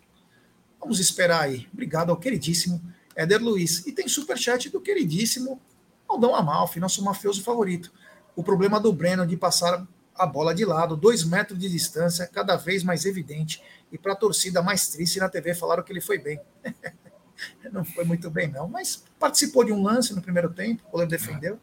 [0.79, 1.67] vamos esperar aí.
[1.73, 2.81] Obrigado ao queridíssimo
[3.15, 3.85] Éder Luiz.
[3.85, 5.61] E tem superchat do queridíssimo
[6.07, 7.91] Aldão Amalfi, nosso mafioso favorito.
[8.35, 9.85] O problema do Breno de passar
[10.19, 13.63] a bola de lado, dois metros de distância, cada vez mais evidente.
[13.89, 16.41] E para a torcida mais triste na TV falaram que ele foi bem.
[17.71, 21.09] não foi muito bem, não, mas participou de um lance no primeiro tempo, o goleiro
[21.09, 21.57] defendeu.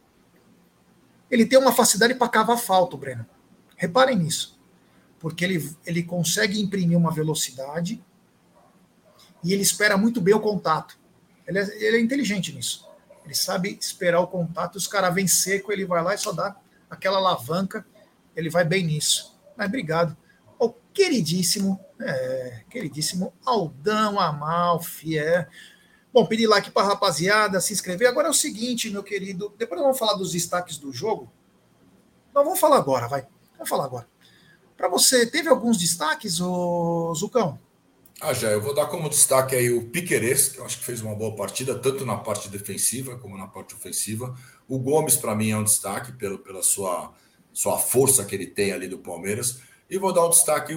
[1.31, 3.27] Ele tem uma facilidade para cavar falta, Breno.
[3.77, 4.59] Reparem nisso.
[5.19, 8.03] Porque ele, ele consegue imprimir uma velocidade
[9.45, 10.99] e ele espera muito bem o contato.
[11.47, 12.89] Ele é, ele é inteligente nisso.
[13.25, 16.57] Ele sabe esperar o contato, os caras vêm seco, ele vai lá e só dá
[16.89, 17.85] aquela alavanca,
[18.37, 19.37] ele vai bem nisso.
[19.57, 20.17] Mas obrigado
[20.59, 25.49] ao queridíssimo, é, queridíssimo Aldão Amalfi, é.
[26.13, 28.09] Bom, pedir like para a rapaziada, se inscrever.
[28.09, 31.31] Agora é o seguinte, meu querido, depois nós vamos falar dos destaques do jogo.
[32.35, 33.27] Nós vamos falar agora, vai.
[33.55, 34.07] Vamos falar agora.
[34.77, 37.59] Para você, teve alguns destaques, ô Zucão?
[38.21, 41.03] Ah, já, eu vou dar como destaque aí o Piqueires, que eu acho que fez
[41.03, 44.35] uma boa partida, tanto na parte defensiva como na parte ofensiva.
[44.67, 47.13] O Gomes, para mim, é um destaque pelo, pela sua,
[47.57, 49.61] sua força que ele tem ali do Palmeiras.
[49.89, 50.75] E vou dar um destaque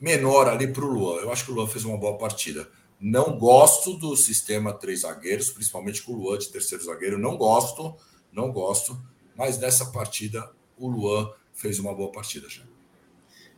[0.00, 1.20] menor ali para o Luan.
[1.20, 2.70] Eu acho que o Luan fez uma boa partida.
[3.00, 7.18] Não gosto do sistema três zagueiros, principalmente com o Luan de terceiro zagueiro.
[7.18, 7.96] Não gosto,
[8.32, 8.96] não gosto.
[9.36, 12.62] Mas nessa partida, o Luan fez uma boa partida já.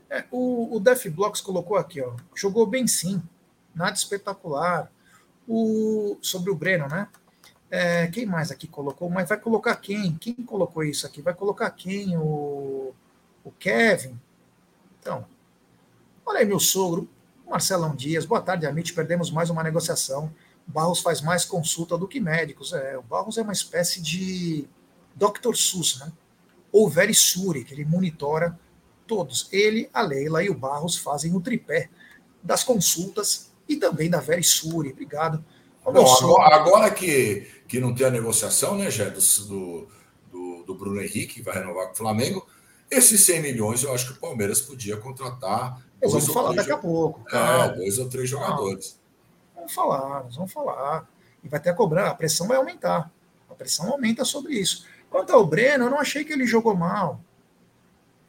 [0.08, 2.16] É, o, o Def Blocks colocou aqui, ó.
[2.34, 3.22] Jogou bem sim.
[3.74, 4.90] Nada espetacular.
[5.46, 7.08] O, sobre o Breno, né?
[7.70, 9.08] É, quem mais aqui colocou?
[9.10, 10.14] Mas vai colocar quem?
[10.16, 11.20] Quem colocou isso aqui?
[11.20, 12.16] Vai colocar quem?
[12.16, 12.94] O,
[13.42, 14.18] o Kevin?
[15.00, 15.26] Então,
[16.24, 17.08] olha aí meu sogro,
[17.46, 18.24] Marcelão Dias.
[18.24, 18.92] Boa tarde, Amit.
[18.92, 20.32] Perdemos mais uma negociação.
[20.66, 22.72] Barros faz mais consulta do que médicos.
[22.72, 24.66] É, o Barros é uma espécie de
[25.14, 25.54] Dr.
[25.54, 26.12] SUS, né?
[26.72, 28.58] Ou Verisuri, que ele monitora
[29.06, 29.48] todos.
[29.52, 31.88] Ele, a Leila e o Barros fazem o tripé
[32.42, 34.90] das consultas e também da Verisuri.
[34.90, 35.44] Obrigado.
[35.84, 39.88] Bom, agora, agora, que, que não tem a negociação, né, Jé, do,
[40.32, 42.46] do, do Bruno Henrique, que vai renovar com o Flamengo,
[42.90, 45.82] esses 100 milhões eu acho que o Palmeiras podia contratar.
[46.02, 47.24] Nós vamos falar daqui a pouco.
[47.34, 48.98] É, dois ou três jogadores.
[49.54, 51.08] Vamos falar, nós vamos falar.
[51.42, 53.10] E vai ter a cobrar, a pressão vai aumentar.
[53.50, 54.86] A pressão aumenta sobre isso.
[55.10, 57.20] Quanto ao Breno, eu não achei que ele jogou mal.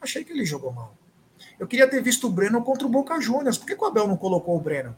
[0.00, 0.94] Achei que ele jogou mal.
[1.58, 3.58] Eu queria ter visto o Breno contra o Boca Juniors.
[3.58, 4.96] Por que o Abel não colocou o Breno?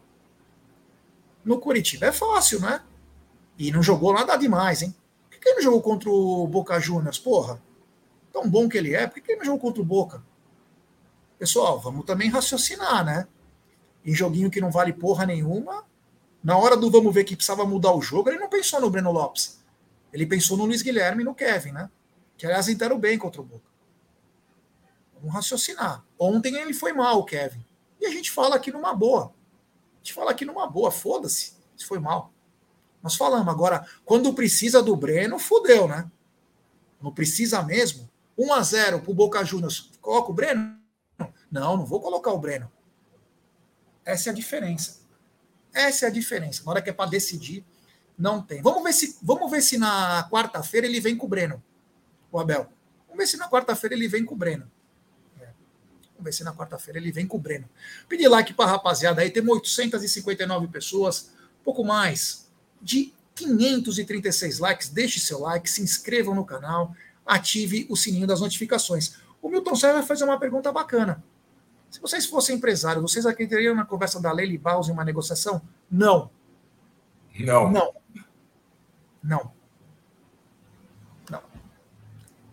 [1.48, 2.82] No Curitiba é fácil, né?
[3.56, 4.94] E não jogou nada demais, hein?
[5.30, 7.18] Por que ele não jogou contra o Boca Juniors?
[7.18, 7.58] Porra,
[8.30, 10.22] tão bom que ele é, por que ele não jogou contra o Boca?
[11.38, 13.26] Pessoal, vamos também raciocinar, né?
[14.04, 15.86] Em joguinho que não vale porra nenhuma,
[16.44, 19.10] na hora do vamos ver que precisava mudar o jogo, ele não pensou no Breno
[19.10, 19.58] Lopes.
[20.12, 21.90] Ele pensou no Luiz Guilherme e no Kevin, né?
[22.36, 23.64] Que aliás entraram bem contra o Boca.
[25.14, 26.04] Vamos raciocinar.
[26.18, 27.64] Ontem ele foi mal, o Kevin.
[27.98, 29.32] E a gente fala aqui numa boa.
[29.98, 32.32] A gente fala aqui numa boa, foda-se se foi mal.
[33.02, 33.48] Nós falamos.
[33.48, 36.10] Agora, quando precisa do Breno, fudeu, né?
[37.00, 38.10] Não precisa mesmo.
[38.36, 39.90] 1 a 0 pro Boca Juniors.
[40.00, 40.78] Coloca o Breno?
[41.50, 42.70] Não, não vou colocar o Breno.
[44.04, 45.00] Essa é a diferença.
[45.72, 46.62] Essa é a diferença.
[46.64, 47.64] Na hora que é para decidir,
[48.16, 48.60] não tem.
[48.62, 51.62] Vamos ver se, vamos ver se na quarta-feira ele vem com o Breno,
[52.32, 52.68] o Abel.
[53.06, 54.70] Vamos ver se na quarta-feira ele vem com o Breno.
[56.30, 57.68] Se na quarta-feira ele vem com o Breno.
[58.08, 59.30] Pedir like para a rapaziada aí.
[59.30, 61.32] Temos 859 pessoas,
[61.64, 62.48] pouco mais
[62.80, 64.88] de 536 likes.
[64.88, 66.94] Deixe seu like, se inscrevam no canal
[67.28, 69.18] ative o sininho das notificações.
[69.42, 71.22] O Milton Serra vai fazer uma pergunta bacana.
[71.90, 75.60] Se vocês fossem empresários, vocês acreditariam na conversa da Leila Baus em uma negociação?
[75.90, 76.30] Não.
[77.38, 77.70] Não.
[77.70, 77.94] Não.
[79.22, 79.52] Não.
[81.30, 81.42] Não.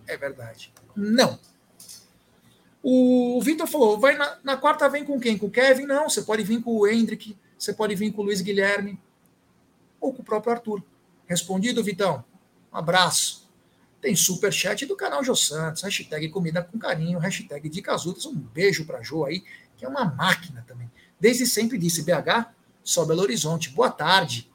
[0.06, 0.74] É verdade.
[0.96, 1.40] Não.
[2.88, 5.40] O Vitor falou: vai na, na, quarta vem com quem?
[5.40, 5.88] Com o Kevin?
[5.88, 9.02] Não, você pode vir com o Hendrick, você pode vir com o Luiz Guilherme
[10.00, 10.84] ou com o próprio Arthur.
[11.26, 12.24] Respondido, Vitão?
[12.72, 13.50] Um abraço.
[14.00, 18.28] Tem super chat do canal Jô Santos, hashtag comida com carinho, hashtag dicas úteis.
[18.28, 19.44] Um beijo para Jô aí,
[19.76, 20.92] que é uma máquina também.
[21.20, 23.72] Desde sempre disse BH, só Belo Horizonte.
[23.72, 24.48] Boa tarde.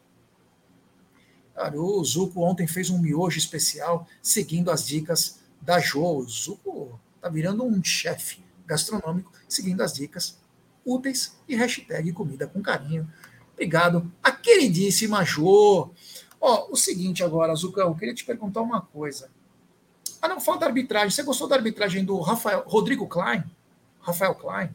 [1.53, 6.19] Cara, o Zuco ontem fez um miojo especial seguindo as dicas da Jô.
[6.19, 10.39] O Zuco tá virando um chefe gastronômico, seguindo as dicas
[10.85, 13.11] úteis e hashtag comida com carinho.
[13.53, 15.91] Obrigado, a queridíssima Jo.
[16.41, 19.31] Ó, o seguinte agora, Zucão, eu queria te perguntar uma coisa.
[20.23, 21.11] Ah, não, fala da arbitragem.
[21.11, 23.45] Você gostou da arbitragem do Rafael, Rodrigo Klein?
[24.01, 24.75] Rafael Klein?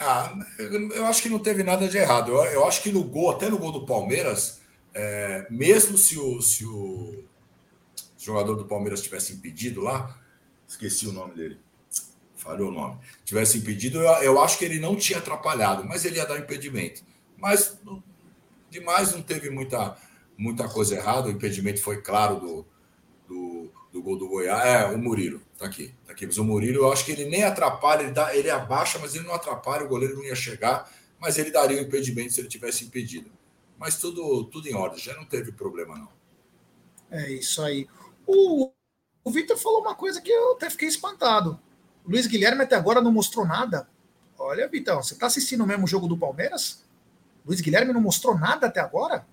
[0.00, 2.32] Ah, eu acho que não teve nada de errado.
[2.32, 4.60] Eu, eu acho que no gol, até no gol do Palmeiras,
[4.94, 7.24] é, mesmo se o, se o
[8.16, 10.18] jogador do Palmeiras tivesse impedido lá,
[10.68, 11.58] esqueci o nome dele,
[12.36, 16.16] falhou o nome, tivesse impedido, eu, eu acho que ele não tinha atrapalhado, mas ele
[16.16, 17.02] ia dar impedimento.
[17.36, 17.80] Mas
[18.70, 19.96] demais não teve muita,
[20.36, 22.66] muita coisa errada, o impedimento foi claro do,
[23.26, 24.66] do, do gol do Goiás.
[24.66, 26.26] É, o Murilo, tá aqui, tá aqui.
[26.26, 29.26] Mas o Murilo, eu acho que ele nem atrapalha, ele, dá, ele abaixa, mas ele
[29.26, 32.84] não atrapalha, o goleiro não ia chegar, mas ele daria o impedimento se ele tivesse
[32.84, 33.30] impedido.
[33.78, 36.08] Mas tudo, tudo em ordem, já não teve problema, não.
[37.10, 37.86] É isso aí.
[38.26, 38.70] O,
[39.28, 41.60] o Vitor falou uma coisa que eu até fiquei espantado.
[42.04, 43.86] O Luiz Guilherme até agora não mostrou nada.
[44.38, 46.82] Olha, Vitão, você tá assistindo o mesmo jogo do Palmeiras?
[47.44, 49.26] Luiz Guilherme não mostrou nada até agora?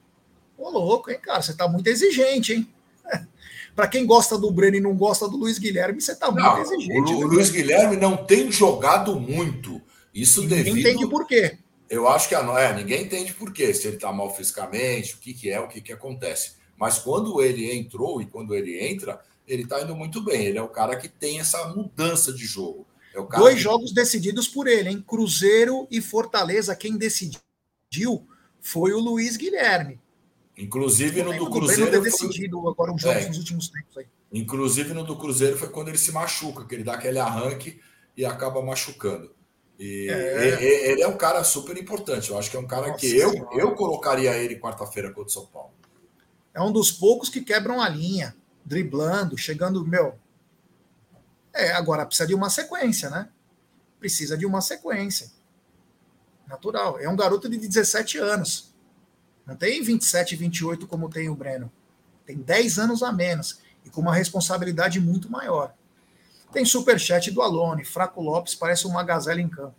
[0.58, 1.42] Ô, louco, hein, cara?
[1.42, 2.74] Você tá muito exigente, hein?
[3.74, 7.14] Para quem gosta do Breno e não gosta do Luiz Guilherme, você tá muito exigente.
[7.14, 9.82] O, o Luiz Guilherme não tem jogado muito.
[10.14, 10.76] Isso e devido.
[10.76, 11.58] Ninguém entende por quê.
[11.90, 13.74] Eu acho que a, é, ninguém entende por quê.
[13.74, 16.54] Se ele tá mal fisicamente, o que, que é, o que, que acontece.
[16.78, 20.46] Mas quando ele entrou e quando ele entra, ele está indo muito bem.
[20.46, 22.86] Ele é o cara que tem essa mudança de jogo.
[23.14, 23.62] É Dois que...
[23.62, 25.04] jogos decididos por ele, hein?
[25.06, 26.76] Cruzeiro e Fortaleza.
[26.76, 28.28] Quem decidiu
[28.60, 30.00] foi o Luiz Guilherme.
[30.58, 31.92] Inclusive no do Cruzeiro.
[31.92, 32.72] Ter decidido foi...
[32.72, 33.28] agora um jogo é.
[33.28, 34.06] nos últimos tempos aí.
[34.32, 37.80] Inclusive no do Cruzeiro foi quando ele se machuca, que ele dá aquele arranque
[38.18, 39.34] e acaba machucando.
[39.78, 40.92] E é.
[40.92, 42.32] ele é um cara super importante.
[42.32, 45.30] Eu acho que é um cara Nossa, que eu, eu colocaria ele quarta-feira contra o
[45.30, 45.76] São Paulo
[46.56, 48.34] é um dos poucos que quebram a linha,
[48.66, 50.18] driblando, chegando, meu.
[51.54, 53.30] É, agora precisa de uma sequência, né?
[54.00, 55.32] Precisa de uma sequência.
[56.48, 57.00] Natural.
[57.00, 58.74] É um garoto de 17 anos.
[59.46, 61.72] Não tem 27, 28 como tem o Breno.
[62.26, 65.74] Tem 10 anos a menos e com uma responsabilidade muito maior.
[66.52, 67.86] Tem superchat do Alone.
[67.86, 69.76] Fraco Lopes parece uma gazela em campo.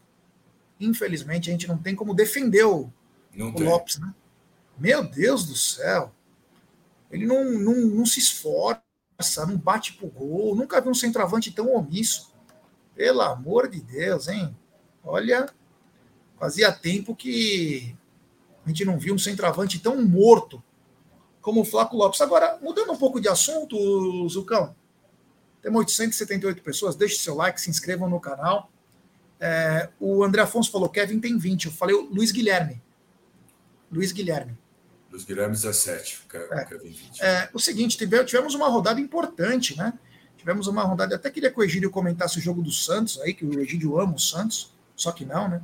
[0.78, 2.92] Infelizmente, a gente não tem como defender o,
[3.36, 4.14] o Lopes, né?
[4.78, 6.12] Meu Deus do céu.
[7.10, 8.82] Ele não, não, não se esforça,
[9.46, 10.54] não bate pro gol.
[10.54, 12.34] Nunca vi um centroavante tão omisso.
[12.94, 14.56] Pelo amor de Deus, hein?
[15.04, 15.48] Olha,
[16.38, 17.96] fazia tempo que
[18.64, 20.62] a gente não viu um centroavante tão morto
[21.40, 22.20] como o Flaco Lopes.
[22.20, 24.74] Agora, mudando um pouco de assunto, Zucão,
[25.62, 28.70] temos 878 pessoas, deixe seu like, se inscrevam no canal.
[29.38, 31.66] É, o André Afonso falou, Kevin tem 20.
[31.66, 32.82] Eu falei Luiz Guilherme.
[33.90, 34.56] Luiz Guilherme.
[35.16, 37.22] Luiz Guilherme 17, é, Kevin 20.
[37.22, 39.94] É, o seguinte, tivemos uma rodada importante, né?
[40.36, 43.44] Tivemos uma rodada, até queria que o Egídio comentasse o jogo do Santos aí, que
[43.44, 45.62] o Egídio ama o Santos, só que não, né?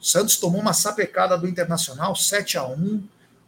[0.00, 3.02] O Santos tomou uma sapecada do Internacional, 7 a 1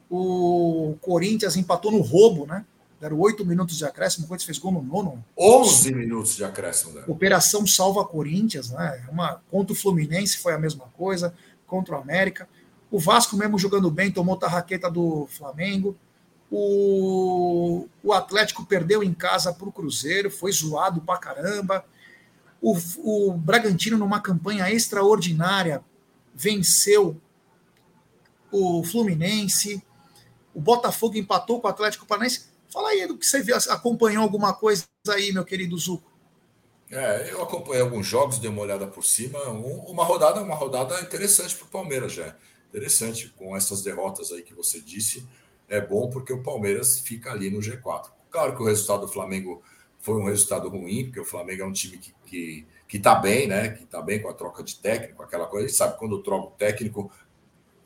[0.09, 2.65] O Corinthians empatou no roubo, né?
[3.01, 5.25] Deram 8 minutos de acréscimo, o Corinthians fez gol no nono.
[5.37, 6.93] 11 minutos de acréscimo.
[6.93, 7.03] Né?
[7.09, 9.05] Operação Salva Corinthians, né?
[9.11, 11.35] Uma, contra o Fluminense foi a mesma coisa,
[11.67, 12.49] contra o América.
[12.93, 15.97] O Vasco, mesmo jogando bem, tomou tarraqueta do Flamengo.
[16.51, 21.87] O, o Atlético perdeu em casa para o Cruzeiro, foi zoado pra caramba.
[22.61, 25.83] O, o Bragantino, numa campanha extraordinária,
[26.35, 27.19] venceu
[28.51, 29.83] o Fluminense.
[30.55, 32.45] O Botafogo empatou com o Atlético Paranaense.
[32.69, 36.13] Fala aí do que você viu, acompanhou alguma coisa aí, meu querido Zuco.
[36.91, 39.39] É, eu acompanhei alguns jogos, dei uma olhada por cima.
[39.49, 42.37] Uma rodada, uma rodada interessante para o Palmeiras já
[42.73, 45.27] interessante com essas derrotas aí que você disse.
[45.69, 48.11] É bom porque o Palmeiras fica ali no G4.
[48.31, 49.63] Claro que o resultado do Flamengo
[50.01, 53.47] foi um resultado ruim, porque o Flamengo é um time que, que, que tá bem,
[53.47, 53.69] né?
[53.69, 55.67] Que tá bem com a troca de técnico, aquela coisa.
[55.67, 57.13] A gente sabe quando troca o técnico,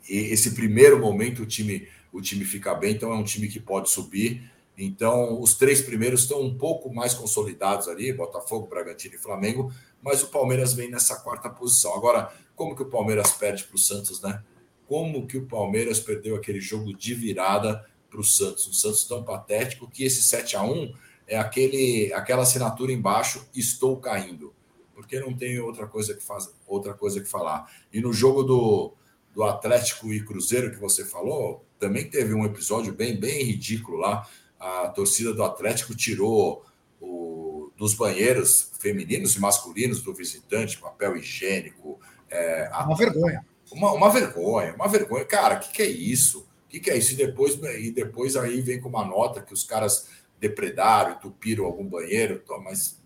[0.09, 3.59] e esse primeiro momento o time, o time fica bem, então é um time que
[3.59, 4.49] pode subir.
[4.77, 9.71] Então, os três primeiros estão um pouco mais consolidados ali, Botafogo, Bragantino e Flamengo,
[10.01, 11.93] mas o Palmeiras vem nessa quarta posição.
[11.93, 14.41] Agora, como que o Palmeiras perde para o Santos, né?
[14.87, 18.67] Como que o Palmeiras perdeu aquele jogo de virada para o Santos.
[18.67, 20.93] Um Santos tão patético que esse 7 a 1
[21.27, 24.53] é aquele, aquela assinatura embaixo, estou caindo.
[24.95, 27.69] Porque não tem outra coisa que faz, outra coisa que falar.
[27.93, 28.93] E no jogo do,
[29.35, 34.27] do Atlético e Cruzeiro que você falou, também teve um episódio bem, bem ridículo lá.
[34.59, 36.65] A torcida do Atlético tirou
[36.99, 41.99] o, dos banheiros femininos e masculinos do visitante papel higiênico.
[42.29, 45.25] É, Uma vergonha uma, uma vergonha, uma vergonha.
[45.25, 46.47] Cara, o que, que é isso?
[46.65, 47.13] O que, que é isso?
[47.13, 50.09] E depois, e depois aí vem com uma nota que os caras
[50.39, 53.01] depredaram, entupiram algum banheiro, mas,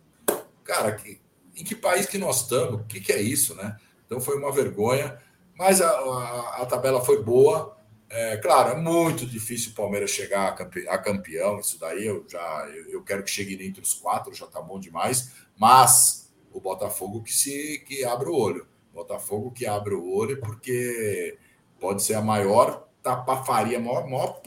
[0.63, 1.21] cara, que
[1.55, 2.81] em que país que nós estamos?
[2.81, 3.77] O que, que é isso, né?
[4.05, 5.17] Então foi uma vergonha,
[5.55, 7.77] mas a, a, a tabela foi boa.
[8.09, 11.59] É, claro, é muito difícil o Palmeiras chegar a, campe, a campeão.
[11.59, 14.79] Isso daí eu já eu, eu, quero que chegue entre os quatro, já tá bom
[14.79, 15.31] demais.
[15.57, 18.67] Mas o Botafogo que se que abre o olho.
[18.93, 21.37] Botafogo que abre o olho, porque
[21.79, 24.41] pode ser a maior tapafaria, a maior, maior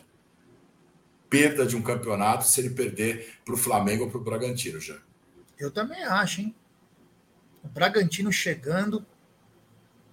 [1.29, 4.97] perda de um campeonato se ele perder para o Flamengo ou para o Bragantino já.
[5.59, 6.55] Eu também acho, hein?
[7.63, 9.05] O Bragantino chegando.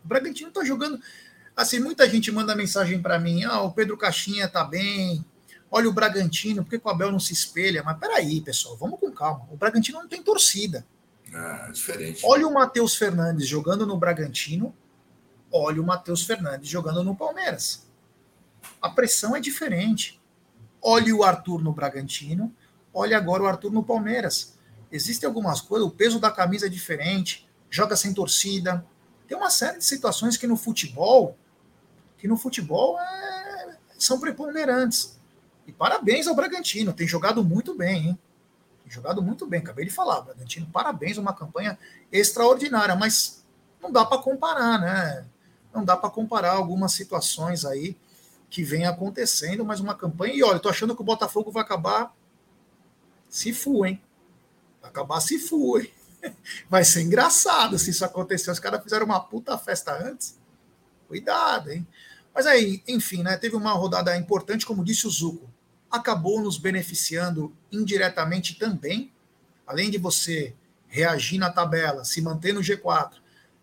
[0.04, 1.00] O Bragantino está jogando.
[1.56, 5.24] Assim, muita gente manda mensagem para mim: ah, o Pedro Caixinha tá bem.
[5.70, 7.84] Olha o Bragantino, por que o Abel não se espelha?
[7.84, 9.48] Mas peraí, pessoal, vamos com calma.
[9.52, 10.86] O Bragantino não tem torcida.
[11.34, 12.22] É, diferente.
[12.26, 14.76] Olha o Matheus Fernandes jogando no Bragantino,
[15.52, 17.88] olha o Matheus Fernandes jogando no Palmeiras.
[18.82, 20.22] A pressão é diferente.
[20.82, 22.54] Olhe o Arthur no Bragantino,
[22.94, 24.58] olhe agora o Arthur no Palmeiras.
[24.92, 28.86] Existem algumas coisas, o peso da camisa é diferente, joga sem torcida.
[29.28, 31.38] Tem uma série de situações que no futebol,
[32.18, 35.20] que no futebol é, são preponderantes.
[35.68, 38.20] E parabéns ao Bragantino, tem jogado muito bem, hein?
[38.88, 41.78] Jogado muito bem, acabei de falar, Bragantino, parabéns, uma campanha
[42.12, 43.44] extraordinária, mas
[43.82, 45.26] não dá para comparar, né?
[45.74, 47.96] Não dá para comparar algumas situações aí
[48.50, 50.34] que vem acontecendo, mas uma campanha.
[50.34, 52.14] E olha, tô achando que o Botafogo vai acabar
[53.30, 54.02] se fu, hein?
[54.82, 55.90] Vai acabar se fu, hein?
[56.70, 58.52] Vai ser engraçado se isso acontecer.
[58.52, 60.38] Os caras fizeram uma puta festa antes.
[61.08, 61.88] Cuidado, hein?
[62.32, 63.38] Mas aí, enfim, né?
[63.38, 65.51] Teve uma rodada importante, como disse o Zuco
[65.92, 69.12] acabou nos beneficiando indiretamente também.
[69.68, 70.54] Além de você
[70.88, 73.14] reagir na tabela, se manter no G4,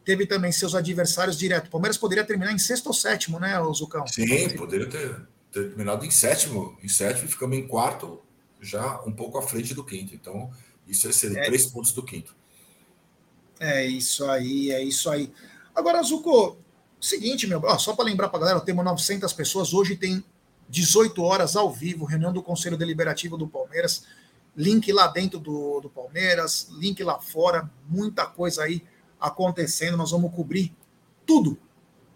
[0.05, 1.69] teve também seus adversários diretos.
[1.69, 4.07] O Palmeiras poderia terminar em sexto ou sétimo, né, Zucão?
[4.07, 5.21] Sim, poderia ter,
[5.53, 6.79] ter terminado em sétimo.
[6.83, 8.21] Em sétimo e ficamos em quarto,
[8.61, 10.15] já um pouco à frente do quinto.
[10.15, 10.51] Então,
[10.87, 12.35] isso é ser é, três pontos do quinto.
[13.61, 15.33] É isso aí, é isso aí.
[15.75, 16.57] Agora, Zuco,
[17.01, 20.25] seguinte, meu, ó, só para lembrar para galera, temos 900 pessoas, hoje tem
[20.69, 24.05] 18 horas ao vivo, reunião do Conselho Deliberativo do Palmeiras.
[24.57, 28.85] Link lá dentro do, do Palmeiras, link lá fora, muita coisa aí
[29.21, 29.97] acontecendo.
[29.97, 30.75] Nós vamos cobrir
[31.25, 31.59] tudo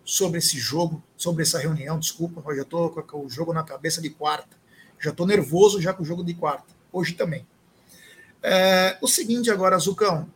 [0.04, 1.98] sobre esse jogo, sobre essa reunião.
[1.98, 4.56] Desculpa, eu já estou com o jogo na cabeça de quarta.
[4.98, 6.74] Já estou nervoso já com o jogo de quarta.
[6.92, 7.46] Hoje também.
[8.42, 10.28] É, o seguinte agora, Zucão.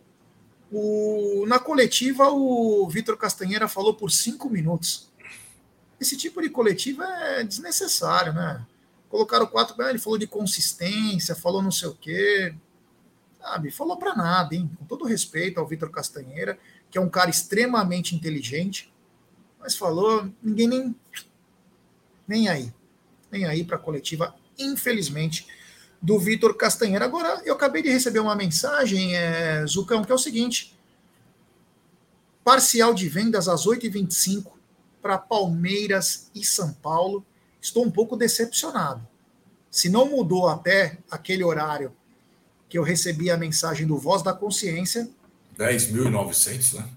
[0.71, 5.11] O, na coletiva, o Vitor Castanheira falou por cinco minutos.
[6.01, 8.65] Esse tipo de coletiva é desnecessário, né?
[9.09, 12.55] Colocaram quatro, ele falou de consistência, falou não sei o quê.
[13.41, 14.71] Sabe, falou para nada, hein?
[14.79, 16.59] Com todo respeito ao Vitor Castanheira,
[16.91, 18.93] que é um cara extremamente inteligente,
[19.59, 20.97] mas falou, ninguém nem
[22.27, 22.73] nem aí.
[23.31, 25.47] Nem aí para a coletiva, infelizmente,
[26.03, 27.05] do Vitor Castanheira.
[27.05, 30.77] Agora, eu acabei de receber uma mensagem, é, Zucão, que é o seguinte:
[32.45, 34.56] parcial de vendas às 8h25
[35.07, 37.25] para Palmeiras e São Paulo.
[37.61, 39.07] Estou um pouco decepcionado.
[39.71, 41.95] Se não mudou até aquele horário
[42.69, 45.09] que eu recebi a mensagem do Voz da Consciência.
[45.57, 46.91] 10.900, né?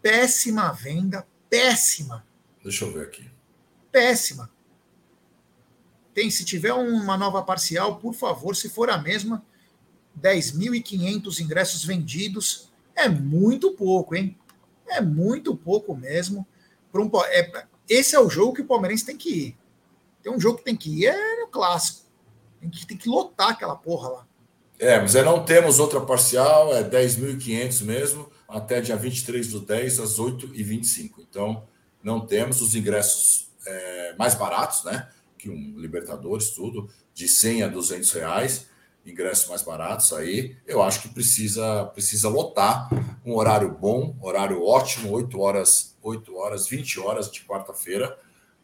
[0.00, 2.24] Péssima venda, péssima.
[2.62, 3.28] Deixa eu ver aqui.
[3.90, 4.48] Péssima.
[6.14, 9.44] Tem, se tiver uma nova parcial, por favor, se for a mesma,
[10.22, 12.70] 10.500 ingressos vendidos.
[12.94, 14.38] É muito pouco, hein?
[14.86, 16.46] É muito pouco mesmo
[17.00, 19.56] um, é, esse é o jogo que o Palmeirense tem que ir.
[20.22, 22.06] Tem um jogo que tem que ir, é o clássico.
[22.60, 24.26] Tem que, tem que lotar aquela porra lá.
[24.78, 30.00] É, mas é, não temos outra parcial, é 10.500 mesmo, até dia 23 do 10
[30.00, 31.12] às 8h25.
[31.30, 31.66] Então,
[32.02, 35.08] não temos os ingressos é, mais baratos, né?
[35.38, 38.66] Que um Libertadores, tudo, de 100 a 200 reais
[39.06, 40.56] ingressos mais baratos aí.
[40.66, 42.88] Eu acho que precisa precisa lotar
[43.24, 48.18] um horário bom, horário ótimo, 8 horas, 8 horas, 20 horas de quarta-feira.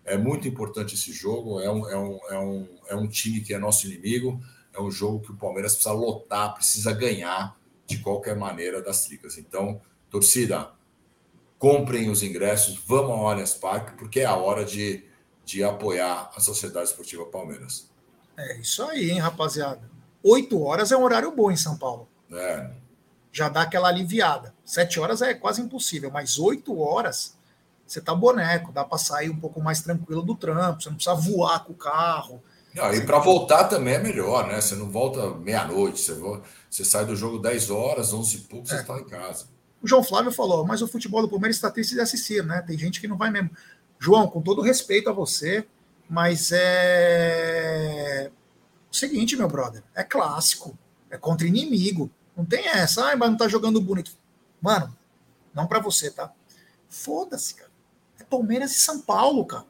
[0.05, 1.61] É muito importante esse jogo.
[1.61, 4.41] É um, é, um, é, um, é um time que é nosso inimigo.
[4.75, 9.39] É um jogo que o Palmeiras precisa lotar, precisa ganhar de qualquer maneira das tricas.
[9.39, 9.81] Então,
[10.11, 10.71] torcida,
[11.59, 15.05] comprem os ingressos, vamos ao Allianz Parque, porque é a hora de,
[15.45, 17.89] de apoiar a Sociedade Esportiva Palmeiras.
[18.37, 19.92] É isso aí, hein, rapaziada.
[20.23, 22.09] 8 horas é um horário bom em São Paulo.
[22.33, 22.71] É.
[23.33, 24.55] Já dá aquela aliviada.
[24.65, 27.37] 7 horas é quase impossível, mas 8 horas
[27.87, 31.15] você tá boneco, dá para sair um pouco mais tranquilo do trampo, você não precisa
[31.15, 32.43] voar com o carro.
[32.75, 34.61] Não, e para voltar também é melhor, né?
[34.61, 36.15] Você não volta meia-noite, você,
[36.71, 39.01] você sai do jogo 10 horas, 11 e pouco, você está é.
[39.01, 39.47] em casa.
[39.83, 42.63] O João Flávio falou, mas o futebol do Palmeiras está triste de assistir, né?
[42.67, 43.51] Tem gente que não vai mesmo.
[43.99, 45.67] João, com todo respeito a você,
[46.09, 48.31] mas é
[48.93, 50.79] o seguinte, meu brother, é clássico,
[51.11, 52.11] é contra inimigo.
[52.37, 54.13] Não tem essa, ah, mas não tá jogando bonito.
[54.61, 54.95] Mano,
[55.55, 56.31] não para você, tá?
[56.91, 57.71] Foda-se, cara.
[58.21, 59.65] É Palmeiras e São Paulo, cara.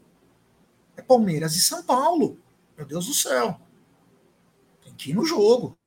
[0.96, 2.36] É Palmeiras e São Paulo.
[2.76, 3.60] Meu Deus do céu.
[4.82, 5.78] Tem que ir no jogo.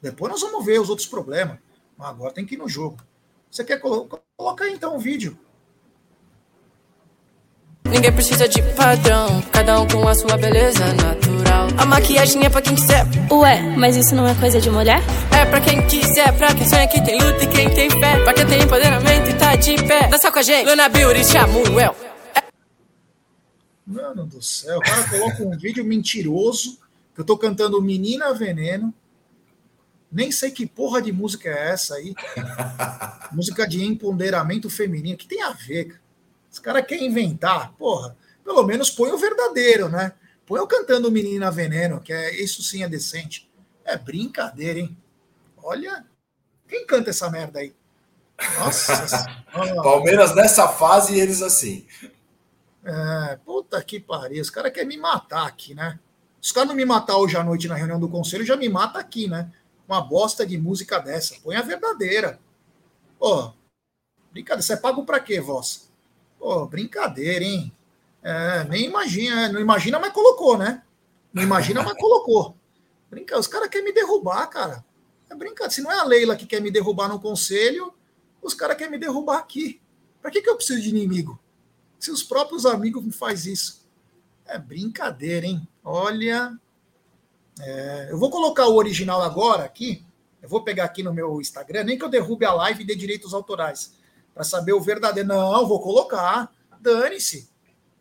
[0.00, 1.58] Depois nós vamos ver os outros problemas.
[1.96, 2.96] Mas agora tem que ir no jogo.
[3.50, 4.18] Você quer colocar?
[4.34, 5.38] Coloca aí então o vídeo.
[7.84, 11.29] Ninguém precisa de padrão, cada um com a sua beleza natural.
[11.80, 13.06] A maquiagem é pra quem quiser.
[13.30, 15.00] Ué, mas isso não é coisa de mulher?
[15.32, 18.22] É pra quem quiser, pra quem sonha que tem luta e quem tem fé.
[18.22, 20.06] Pra quem tem empoderamento e tá de pé.
[20.08, 21.96] Dança com a gente, Luna Beauty, Samuel.
[23.86, 26.78] Mano do céu, o cara coloca um vídeo mentiroso
[27.14, 28.92] que eu tô cantando Menina Veneno.
[30.12, 32.14] Nem sei que porra de música é essa aí.
[33.32, 35.16] música de empoderamento feminino.
[35.16, 36.00] que tem a ver, cara?
[36.52, 38.14] Os caras querem inventar, porra,
[38.44, 40.12] pelo menos põe o verdadeiro, né?
[40.50, 43.48] Põe eu cantando Menina Veneno, que é isso sim é decente.
[43.84, 44.98] É brincadeira, hein?
[45.56, 46.04] Olha,
[46.66, 47.72] quem canta essa merda aí?
[48.58, 49.26] Nossa.
[49.80, 51.86] Palmeiras nessa fase e eles assim.
[52.82, 54.42] É, puta que pariu.
[54.42, 56.00] Os caras querem me matar aqui, né?
[56.42, 58.98] Os caras não me matar hoje à noite na reunião do conselho, já me mata
[58.98, 59.52] aqui, né?
[59.86, 61.36] Uma bosta de música dessa.
[61.44, 62.40] Põe a verdadeira.
[63.20, 63.52] Pô,
[64.32, 64.62] brincadeira.
[64.62, 65.88] Você é pago pra quê, voz?
[66.40, 67.72] Pô, brincadeira, hein?
[68.22, 70.82] É, nem imagina, não imagina, mas colocou, né?
[71.32, 72.56] Não imagina, mas colocou.
[73.08, 74.84] Brinca, os caras querem me derrubar, cara.
[75.28, 75.70] É brincadeira.
[75.70, 77.92] Se não é a Leila que quer me derrubar no conselho,
[78.42, 79.80] os caras querem me derrubar aqui.
[80.20, 81.38] Para que, que eu preciso de inimigo?
[81.98, 83.86] Se os próprios amigos me faz isso.
[84.44, 85.66] É brincadeira, hein?
[85.82, 86.58] Olha.
[87.60, 90.04] É, eu vou colocar o original agora aqui.
[90.42, 92.94] Eu vou pegar aqui no meu Instagram, nem que eu derrube a live e dê
[92.94, 93.94] direitos autorais
[94.32, 95.28] para saber o verdadeiro.
[95.28, 96.50] Não, vou colocar.
[96.80, 97.49] Dane-se.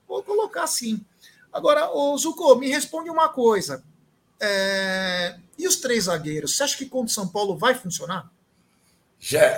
[0.09, 1.05] Vou colocar sim.
[1.53, 3.83] Agora, o Zuko, me responde uma coisa.
[4.41, 5.37] É...
[5.55, 6.57] E os três zagueiros?
[6.57, 8.31] Você acha que contra o São Paulo vai funcionar?
[9.19, 9.55] Já,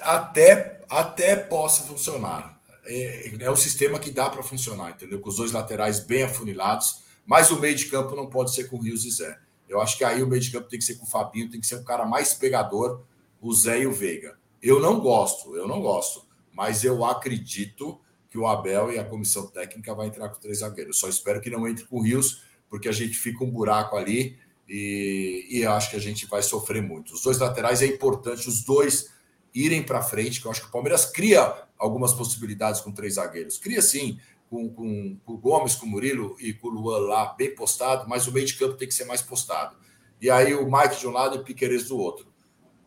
[0.00, 2.60] até, até possa funcionar.
[2.84, 5.20] É, é o sistema que dá para funcionar, entendeu?
[5.20, 8.76] Com os dois laterais bem afunilados, mas o meio de campo não pode ser com
[8.76, 9.38] o Rios e Zé.
[9.68, 11.60] Eu acho que aí o meio de campo tem que ser com o Fabinho, tem
[11.60, 13.02] que ser um cara mais pegador,
[13.40, 14.36] o Zé e o Veiga.
[14.60, 18.00] Eu não gosto, eu não gosto, mas eu acredito
[18.32, 20.98] que o Abel e a comissão técnica vai entrar com três zagueiros.
[20.98, 24.38] Só espero que não entre com o Rios, porque a gente fica um buraco ali
[24.66, 27.12] e, e acho que a gente vai sofrer muito.
[27.12, 29.12] Os dois laterais é importante, os dois
[29.54, 33.58] irem para frente, que eu acho que o Palmeiras cria algumas possibilidades com três zagueiros.
[33.58, 34.18] Cria sim,
[34.48, 38.08] com, com, com o Gomes, com o Murilo e com o Luan lá bem postado,
[38.08, 39.76] mas o meio de campo tem que ser mais postado.
[40.22, 42.32] E aí o Mike de um lado e o Piqueires do outro.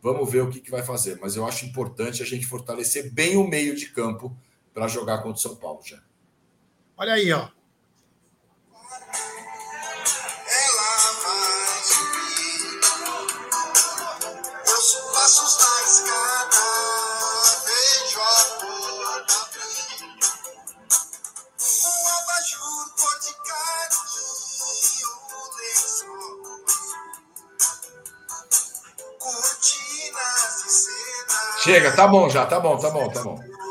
[0.02, 1.20] Vamos ver o que, que vai fazer.
[1.20, 4.36] Mas eu acho importante a gente fortalecer bem o meio de campo
[4.76, 5.96] para jogar contra o São Paulo já.
[6.98, 7.48] Olha aí, ó.
[31.64, 33.65] Chega, tá bom já, tá bom, tá bom, tá bom.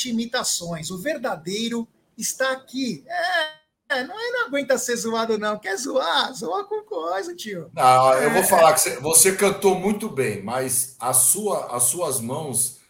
[0.00, 0.90] Aceite imitações.
[0.90, 1.86] O verdadeiro
[2.16, 3.04] está aqui.
[3.06, 5.58] É, é, não, é, não aguenta ser zoado, não.
[5.58, 6.32] Quer zoar?
[6.32, 7.70] Zoa com coisa, tio.
[7.74, 8.46] Não, eu vou é.
[8.46, 12.80] falar que você, você, cantou muito bem, mas a sua, as suas mãos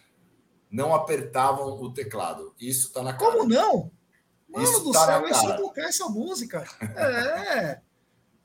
[0.71, 2.55] não apertavam o teclado.
[2.61, 3.33] Isso está na cara.
[3.33, 3.91] Como não?
[4.49, 6.65] Mano Isso do tá céu, eu só tocar essa música.
[6.97, 7.81] É.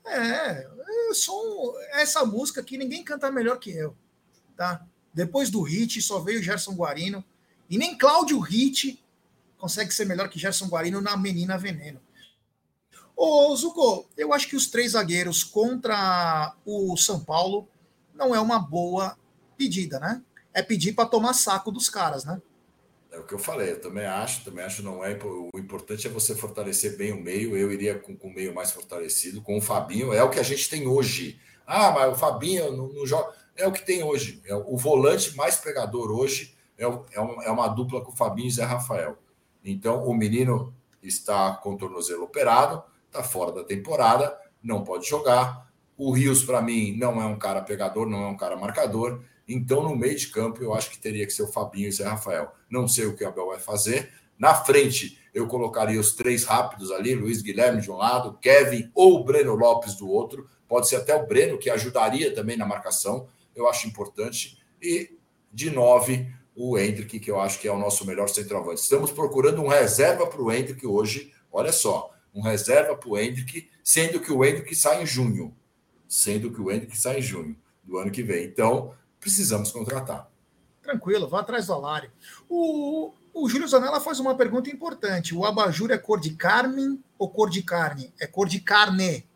[0.08, 0.76] é.
[1.08, 3.96] Eu sou essa música que ninguém canta melhor que eu.
[4.56, 4.84] Tá?
[5.12, 7.24] Depois do hit, só veio Gerson Guarino.
[7.68, 9.02] E nem Cláudio Hit
[9.58, 12.00] consegue ser melhor que Gerson Guarino na Menina Veneno.
[13.16, 17.66] Ô, Zuko, eu acho que os três zagueiros contra o São Paulo
[18.14, 19.16] não é uma boa
[19.56, 20.22] pedida, né?
[20.52, 22.40] É pedir para tomar saco dos caras, né?
[23.10, 25.18] É o que eu falei, eu também acho, também acho não é.
[25.24, 27.56] O importante é você fortalecer bem o meio.
[27.56, 30.42] Eu iria com, com o meio mais fortalecido, com o Fabinho, é o que a
[30.42, 31.40] gente tem hoje.
[31.66, 33.32] Ah, mas o Fabinho não, não joga.
[33.56, 34.42] É o que tem hoje.
[34.44, 38.48] É o volante mais pegador hoje é, é, um, é uma dupla com o Fabinho
[38.48, 39.18] e Zé Rafael.
[39.64, 45.70] Então, o menino está com o tornozelo operado está fora da temporada, não pode jogar.
[45.96, 49.22] O Rios, para mim, não é um cara pegador, não é um cara marcador.
[49.48, 51.92] Então, no meio de campo, eu acho que teria que ser o Fabinho e o
[51.92, 52.52] Zé Rafael.
[52.68, 54.12] Não sei o que o Abel vai fazer.
[54.38, 59.24] Na frente, eu colocaria os três rápidos ali: Luiz Guilherme de um lado, Kevin ou
[59.24, 63.68] Breno Lopes do outro, Pode ser até o Breno, que ajudaria também na marcação, eu
[63.68, 64.58] acho importante.
[64.82, 65.16] E
[65.52, 68.80] de nove, o Hendrick, que eu acho que é o nosso melhor centroavante.
[68.80, 71.32] Estamos procurando um reserva para o Hendrick hoje.
[71.52, 75.54] Olha só, um reserva para o Hendrick, sendo que o Hendrick sai em junho.
[76.08, 78.46] Sendo que o Hendrick sai em junho do ano que vem.
[78.46, 80.30] Então, precisamos contratar.
[80.82, 82.10] Tranquilo, vá atrás do Alário.
[82.48, 85.34] O, o Júlio Zanella faz uma pergunta importante.
[85.34, 88.14] O abajur é cor de carne ou cor de carne?
[88.18, 89.28] É cor de carne.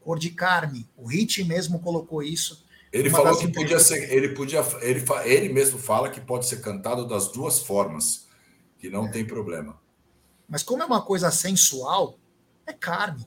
[0.00, 0.88] Cor de carne.
[0.96, 2.63] O Hit mesmo colocou isso.
[2.94, 4.12] Ele falou que podia ser.
[4.12, 4.64] Ele podia.
[4.80, 8.28] Ele, ele mesmo fala que pode ser cantado das duas formas,
[8.78, 9.10] que não é.
[9.10, 9.76] tem problema.
[10.48, 12.16] Mas como é uma coisa sensual,
[12.64, 13.26] é carne.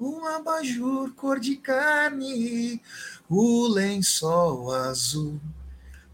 [0.00, 2.80] Um abajur cor de carne,
[3.28, 5.38] o lençol azul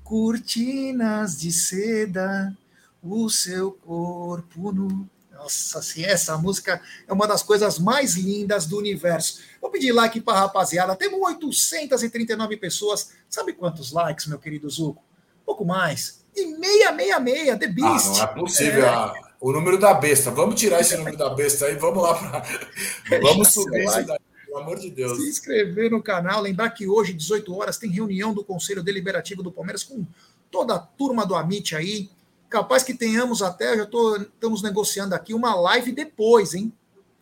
[0.02, 2.56] cortinas de seda,
[3.02, 5.08] o seu corpo nu.
[5.36, 9.40] Nossa, assim, essa música é uma das coisas mais lindas do universo.
[9.60, 10.96] Vou pedir like para a rapaziada.
[10.96, 13.10] Temos 839 pessoas.
[13.28, 15.02] Sabe quantos likes, meu querido Zuco?
[15.44, 16.24] Pouco mais.
[16.34, 18.06] E 666, The Beast.
[18.06, 18.86] Ah, não é possível.
[18.86, 19.26] É.
[19.40, 20.30] O número da besta.
[20.30, 21.76] Vamos tirar esse número da besta aí.
[21.76, 22.14] Vamos lá.
[22.14, 23.20] Pra...
[23.20, 24.18] Vamos subir isso daí.
[24.46, 25.18] Pelo amor de Deus.
[25.18, 26.40] Se inscrever no canal.
[26.40, 30.06] Lembrar que hoje, 18 horas, tem reunião do Conselho Deliberativo do Palmeiras com
[30.50, 32.10] toda a turma do Amit aí.
[32.56, 36.72] Capaz que tenhamos até, já tô, estamos negociando aqui, uma live depois, hein?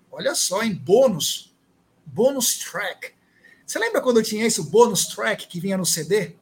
[0.09, 1.53] Olha só, em bônus.
[2.07, 3.13] Bônus track.
[3.67, 6.37] Você lembra quando eu tinha esse bônus track que vinha no CD?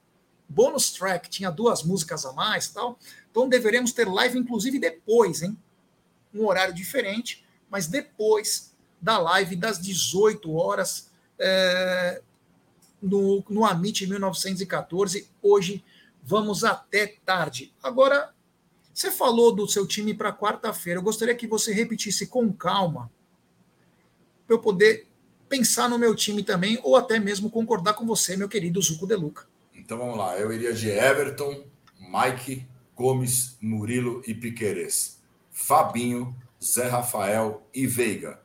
[0.46, 2.98] Bônus track, tinha duas músicas a mais tal.
[3.30, 5.56] Então deveremos ter live, inclusive, depois, hein?
[6.34, 12.20] Um horário diferente, mas depois da live das 18 horas é,
[13.00, 15.30] no, no Amit 1914.
[15.40, 15.82] Hoje
[16.22, 17.72] vamos até tarde.
[17.82, 18.34] Agora,
[18.92, 20.98] você falou do seu time para quarta-feira.
[20.98, 23.10] Eu gostaria que você repetisse com calma,
[24.46, 25.06] para eu poder
[25.48, 29.16] pensar no meu time também, ou até mesmo concordar com você, meu querido Zuco De
[29.16, 29.46] Luca.
[29.74, 30.38] Então vamos lá.
[30.38, 31.64] Eu iria de Everton,
[31.98, 35.20] Mike, Gomes, Murilo e Piqueires.
[35.50, 38.42] Fabinho, Zé Rafael e Veiga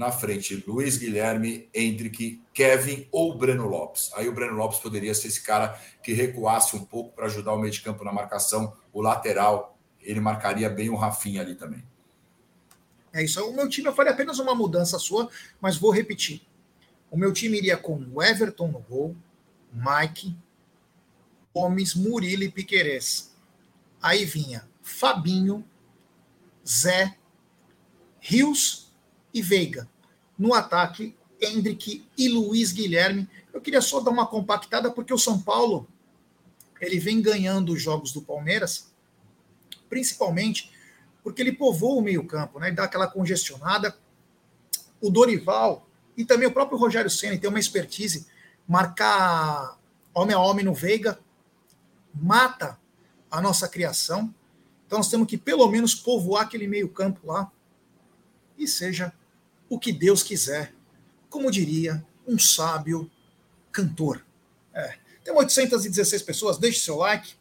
[0.00, 4.10] na frente Luiz Guilherme, Hendrick, Kevin ou Breno Lopes.
[4.14, 7.58] Aí o Breno Lopes poderia ser esse cara que recuasse um pouco para ajudar o
[7.58, 11.82] meio de campo na marcação, o lateral, ele marcaria bem o Rafinha ali também.
[13.12, 13.44] É isso.
[13.44, 15.28] O meu time eu faria apenas uma mudança sua,
[15.60, 16.42] mas vou repetir.
[17.10, 19.16] O meu time iria com o Everton no gol,
[19.72, 20.36] Mike,
[21.52, 23.34] Gomes, Murilo e Piquerez.
[24.00, 25.64] Aí vinha Fabinho,
[26.66, 27.16] Zé,
[28.20, 28.92] Rios
[29.34, 29.88] e Veiga.
[30.38, 33.28] No ataque, Hendrick e Luiz Guilherme.
[33.52, 35.88] Eu queria só dar uma compactada, porque o São Paulo
[36.80, 38.89] ele vem ganhando os jogos do Palmeiras,
[39.90, 40.72] principalmente
[41.22, 42.70] porque ele povoa o meio-campo, né?
[42.70, 43.94] dá aquela congestionada.
[45.02, 45.86] O Dorival
[46.16, 48.26] e também o próprio Rogério Senna tem uma expertise
[48.66, 49.78] marcar
[50.14, 51.18] homem a homem no Veiga,
[52.14, 52.78] mata
[53.30, 54.34] a nossa criação.
[54.86, 57.50] Então nós temos que pelo menos povoar aquele meio-campo lá
[58.56, 59.12] e seja
[59.68, 60.74] o que Deus quiser.
[61.28, 63.10] Como diria um sábio
[63.72, 64.24] cantor.
[64.74, 64.98] É.
[65.24, 67.34] Tem 816 pessoas, deixe seu like.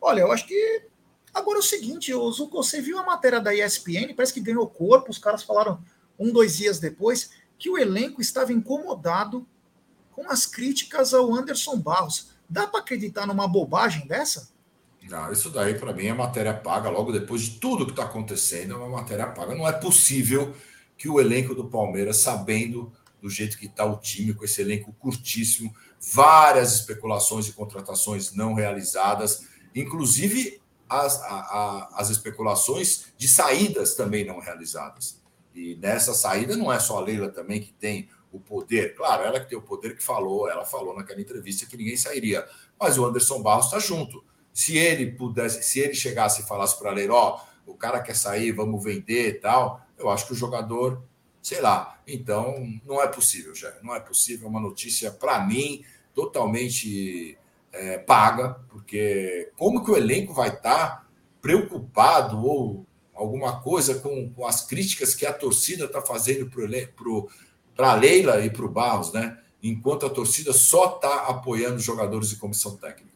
[0.00, 0.86] Olha, eu acho que
[1.34, 5.10] agora é o seguinte, Zuko, você viu a matéria da ESPN, parece que ganhou corpo,
[5.10, 5.82] os caras falaram
[6.18, 9.46] um, dois dias depois, que o elenco estava incomodado
[10.12, 12.30] com as críticas ao Anderson Barros.
[12.48, 14.48] Dá para acreditar numa bobagem dessa?
[15.02, 18.74] Não, isso daí para mim é matéria paga, logo depois de tudo que está acontecendo,
[18.74, 19.54] é uma matéria paga.
[19.54, 20.54] Não é possível
[20.96, 24.92] que o elenco do Palmeiras, sabendo do jeito que está o time, com esse elenco
[24.98, 25.74] curtíssimo,
[26.12, 30.60] várias especulações e contratações não realizadas, inclusive
[31.00, 35.20] as, a, a, as especulações de saídas também não realizadas.
[35.54, 39.38] E nessa saída não é só a Leila também que tem o poder, claro, ela
[39.38, 42.44] que tem o poder que falou, ela falou naquela entrevista que ninguém sairia,
[42.78, 44.24] mas o Anderson Barros está junto.
[44.52, 48.00] Se ele pudesse, se ele chegasse e falasse para a Leila, ó, oh, o cara
[48.00, 51.02] quer sair, vamos vender e tal, eu acho que o jogador,
[51.40, 52.00] sei lá.
[52.06, 53.72] Então, não é possível, já.
[53.82, 54.46] Não é possível.
[54.46, 55.84] É uma notícia, para mim,
[56.14, 57.38] totalmente
[57.74, 61.06] é, paga, porque como que o elenco vai estar tá
[61.42, 66.50] preocupado ou alguma coisa com, com as críticas que a torcida está fazendo
[67.74, 69.38] para a Leila e para o Barros, né?
[69.62, 73.14] Enquanto a torcida só está apoiando os jogadores e comissão técnica.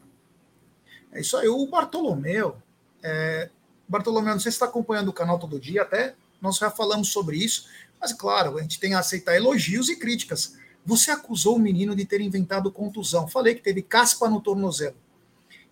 [1.13, 1.49] É isso aí.
[1.49, 2.57] O Bartolomeu,
[3.03, 3.51] é...
[3.89, 7.37] Bartolomeu, não sei se está acompanhando o canal todo dia, até nós já falamos sobre
[7.37, 7.67] isso,
[8.01, 10.57] mas claro, a gente tem a aceitar elogios e críticas.
[10.89, 13.28] Você acusou o menino de ter inventado contusão.
[13.28, 14.97] Falei que teve caspa no tornozelo.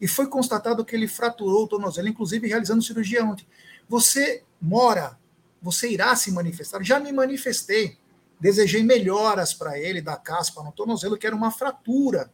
[0.00, 3.46] E foi constatado que ele fraturou o tornozelo, inclusive realizando cirurgia ontem.
[3.88, 5.18] Você mora,
[5.60, 6.82] você irá se manifestar.
[6.82, 7.98] Já me manifestei
[8.38, 12.30] Desejei melhoras para ele da caspa no tornozelo, que era uma fratura.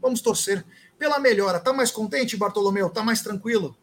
[0.00, 0.64] Vamos torcer
[0.98, 1.60] pela melhora.
[1.60, 2.88] Tá mais contente, Bartolomeu?
[2.88, 3.76] Tá mais tranquilo?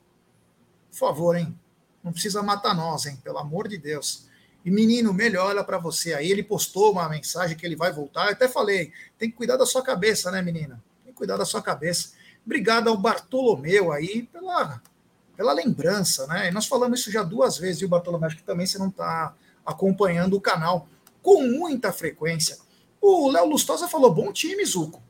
[0.89, 1.57] Por favor, hein?
[2.03, 3.19] Não precisa matar nós, hein?
[3.23, 4.27] Pelo amor de Deus.
[4.63, 6.31] E menino, melhora para você aí.
[6.31, 8.25] Ele postou uma mensagem que ele vai voltar.
[8.25, 10.81] Eu até falei, tem que cuidar da sua cabeça, né, menina?
[11.03, 12.11] Tem que cuidar da sua cabeça.
[12.45, 14.81] Obrigado ao Bartolomeu aí pela,
[15.37, 16.49] pela lembrança, né?
[16.49, 18.27] E nós falamos isso já duas vezes, viu, Bartolomeu?
[18.27, 19.33] Acho que também você não está
[19.65, 20.87] acompanhando o canal
[21.21, 22.57] com muita frequência.
[23.01, 25.01] O Léo Lustosa falou: bom time, Zuco.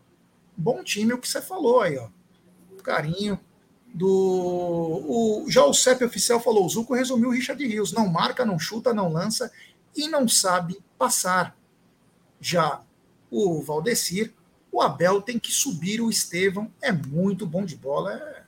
[0.55, 2.09] Bom time, o que você falou aí, ó.
[2.83, 3.39] Carinho
[3.93, 4.07] do.
[4.07, 7.91] O, já o CEP oficial falou: o Zuco resumiu o Richard Rios.
[7.91, 9.51] Não marca, não chuta, não lança
[9.95, 11.55] e não sabe passar.
[12.39, 12.81] Já
[13.29, 14.33] o Valdecir,
[14.71, 16.71] o Abel tem que subir o Estevão.
[16.81, 18.13] É muito bom de bola.
[18.13, 18.43] É,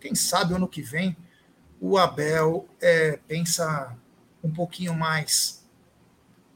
[0.00, 1.16] quem sabe ano que vem
[1.80, 3.96] o Abel é, pensa
[4.44, 5.66] um pouquinho mais,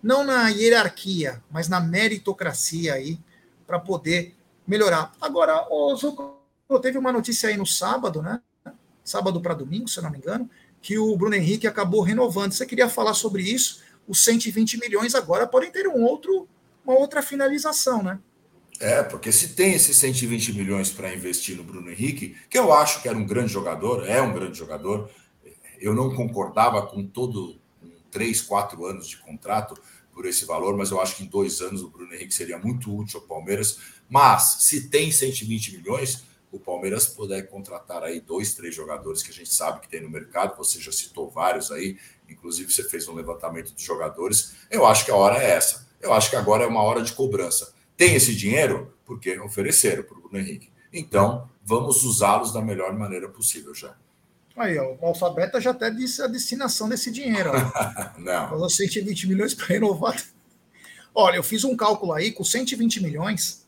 [0.02, 3.18] não na hierarquia, mas na meritocracia aí,
[3.66, 5.12] para poder melhorar.
[5.20, 5.96] Agora, o
[6.64, 8.40] Zucco teve uma notícia aí no sábado, né?
[9.02, 10.48] Sábado para domingo, se eu não me engano,
[10.80, 12.52] que o Bruno Henrique acabou renovando.
[12.52, 13.82] Você queria falar sobre isso?
[14.08, 16.48] Os 120 milhões agora podem ter um outro,
[16.84, 18.18] uma outra finalização, né?
[18.80, 23.02] É, porque se tem esses 120 milhões para investir no Bruno Henrique, que eu acho
[23.02, 25.08] que era um grande jogador, é um grande jogador,
[25.78, 27.60] eu não concordava com todo
[28.10, 29.74] três, quatro anos de contrato
[30.12, 32.94] por esse valor, mas eu acho que em dois anos o Bruno Henrique seria muito
[32.94, 33.78] útil ao Palmeiras.
[34.08, 36.24] Mas se tem 120 milhões,
[36.54, 40.08] o Palmeiras puder contratar aí dois, três jogadores que a gente sabe que tem no
[40.08, 41.98] mercado, você já citou vários aí,
[42.28, 44.54] inclusive você fez um levantamento de jogadores.
[44.70, 45.88] Eu acho que a hora é essa.
[46.00, 47.74] Eu acho que agora é uma hora de cobrança.
[47.96, 48.94] Tem esse dinheiro?
[49.04, 50.70] Porque ofereceram para o Bruno Henrique.
[50.92, 53.96] Então, vamos usá-los da melhor maneira possível já.
[54.56, 57.50] Aí, ó, o alfabeta já até disse a destinação desse dinheiro.
[58.16, 58.48] Não.
[58.48, 60.22] Falou 120 milhões para renovar.
[61.12, 63.66] Olha, eu fiz um cálculo aí com 120 milhões.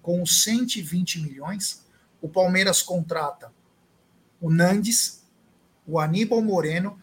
[0.00, 1.82] Com 120 milhões,
[2.22, 3.52] o Palmeiras contrata
[4.40, 5.24] o Nandes,
[5.86, 7.00] o Aníbal Moreno,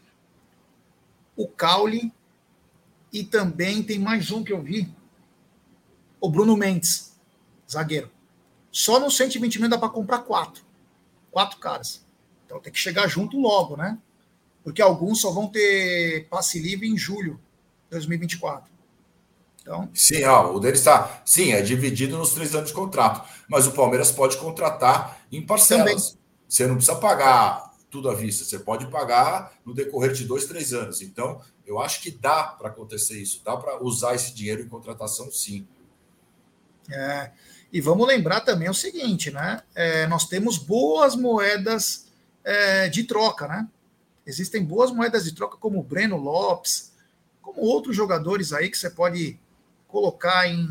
[1.38, 2.12] o Caule
[3.14, 4.94] e também tem mais um que eu vi,
[6.20, 7.18] o Bruno Mendes,
[7.70, 8.12] zagueiro.
[8.72, 10.64] Só no 120 milhões dá para comprar quatro.
[11.32, 12.06] Quatro caras.
[12.46, 13.98] Então tem que chegar junto logo, né?
[14.64, 17.40] Porque alguns só vão ter passe livre em julho
[17.86, 18.70] de 2024.
[19.70, 19.88] Então...
[19.94, 21.22] Sim, ó, o dele está.
[21.24, 23.30] Sim, é dividido nos três anos de contrato.
[23.48, 26.10] Mas o Palmeiras pode contratar em parcelas.
[26.10, 26.20] Também.
[26.48, 30.74] Você não precisa pagar tudo à vista, você pode pagar no decorrer de dois, três
[30.74, 31.04] anos.
[31.04, 35.32] Então, eu acho que dá para acontecer isso, dá para usar esse dinheiro em contratação,
[35.32, 35.68] sim.
[36.92, 37.32] É,
[37.72, 39.62] e vamos lembrar também o seguinte, né?
[39.76, 42.08] É, nós temos boas moedas
[42.44, 43.68] é, de troca, né?
[44.26, 46.92] Existem boas moedas de troca, como o Breno Lopes,
[47.42, 49.40] como outros jogadores aí que você pode
[49.90, 50.70] colocar em,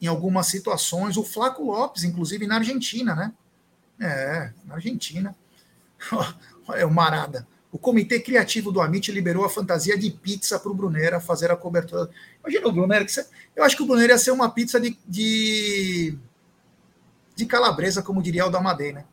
[0.00, 1.18] em algumas situações.
[1.18, 3.32] O Flaco Lopes, inclusive na Argentina, né?
[4.00, 5.36] É, na Argentina.
[6.66, 7.46] Olha o Marada.
[7.70, 11.56] O Comitê Criativo do Amit liberou a fantasia de pizza para o Brunera fazer a
[11.56, 12.10] cobertura.
[12.40, 13.04] Imagina o Brunera.
[13.04, 13.12] Que.
[13.54, 16.18] Eu acho que o Brunera ia ser uma pizza de, de,
[17.36, 19.04] de calabresa, como diria o Damadei, né?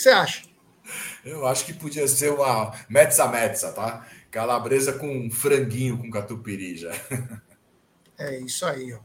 [0.00, 0.42] que você acha?
[1.22, 4.06] Eu acho que podia ser uma metza, tá?
[4.30, 6.92] Calabresa com franguinho com catupiry já.
[8.16, 9.00] É isso aí, ó.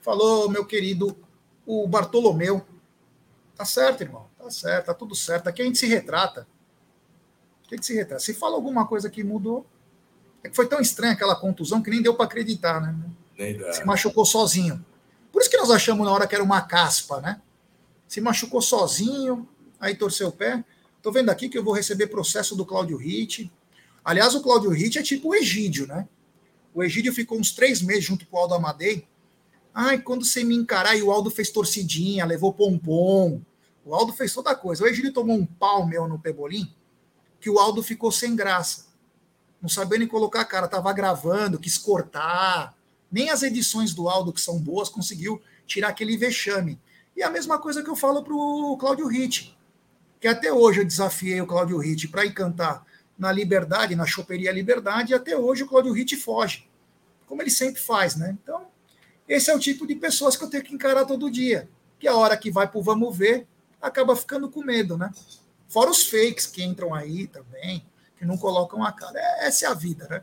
[0.00, 1.16] Falou, meu querido,
[1.64, 2.66] o Bartolomeu.
[3.56, 4.28] Tá certo, irmão.
[4.36, 5.46] Tá certo, tá tudo certo.
[5.48, 6.46] Aqui a gente se retrata.
[7.70, 8.20] A gente se retrata.
[8.20, 9.64] Se fala alguma coisa que mudou,
[10.42, 12.94] é que foi tão estranha aquela contusão que nem deu para acreditar, né?
[13.38, 13.72] Nem dá.
[13.72, 14.84] Se machucou sozinho.
[15.30, 17.40] Por isso que nós achamos na hora que era uma caspa, né?
[18.08, 19.48] Se machucou sozinho,
[19.80, 20.62] aí torceu o pé.
[21.00, 23.50] Tô vendo aqui que eu vou receber processo do Cláudio Ritt.
[24.04, 26.08] Aliás, o Cláudio Ritt é tipo o Egídio, né?
[26.74, 29.06] O Egídio ficou uns três meses junto com o Aldo Amadei.
[29.74, 33.40] Ai, quando você me encarar, e o Aldo fez torcidinha, levou pompom.
[33.84, 34.84] O Aldo fez toda coisa.
[34.84, 36.72] O Egídio tomou um pau meu no Pebolim,
[37.40, 38.86] que o Aldo ficou sem graça.
[39.60, 42.76] Não sabia nem colocar a cara, tava gravando, quis cortar.
[43.10, 46.80] Nem as edições do Aldo, que são boas, conseguiu tirar aquele vexame.
[47.16, 49.56] E a mesma coisa que eu falo pro Cláudio Ritt
[50.22, 52.86] que até hoje eu desafiei o Cláudio Ritt para ir cantar
[53.18, 56.68] na Liberdade, na Choperia Liberdade, e até hoje o Cláudio Ritt foge,
[57.26, 58.36] como ele sempre faz, né?
[58.42, 58.66] Então,
[59.28, 62.16] esse é o tipo de pessoas que eu tenho que encarar todo dia, que a
[62.16, 63.46] hora que vai para o vamos ver,
[63.80, 65.10] acaba ficando com medo, né?
[65.68, 67.84] Fora os fakes que entram aí também,
[68.16, 69.18] que não colocam a cara.
[69.18, 70.22] É, essa é a vida, né?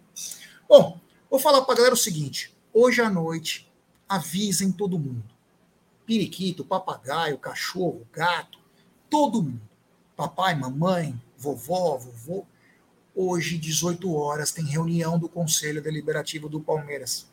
[0.67, 3.71] Bom, vou falar para a galera o seguinte: hoje à noite,
[4.07, 5.23] avisem todo mundo.
[6.05, 8.59] Periquito, papagaio, cachorro, gato,
[9.09, 9.69] todo mundo
[10.19, 12.45] papai, mamãe, vovó, vovô.
[13.22, 17.28] Hoje, 18 horas, tem reunião do Conselho Deliberativo do Palmeiras,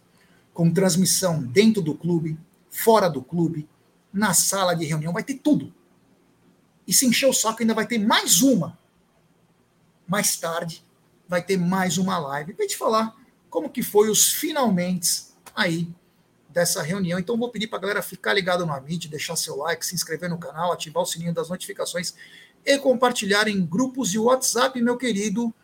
[0.52, 2.36] com transmissão dentro do clube,
[2.68, 3.68] fora do clube,
[4.12, 5.72] na sala de reunião, vai ter tudo.
[6.88, 8.76] E se encher o saco, ainda vai ter mais uma.
[10.08, 10.84] Mais tarde,
[11.28, 12.54] vai ter mais uma live.
[12.54, 13.14] Para te falar
[13.48, 15.88] como que foi os finalmente aí
[16.48, 17.16] dessa reunião.
[17.16, 20.28] Então, vou pedir para a galera ficar ligado no Amit, deixar seu like, se inscrever
[20.28, 22.12] no canal, ativar o sininho das notificações
[22.64, 25.54] e compartilhar em grupos de WhatsApp, meu querido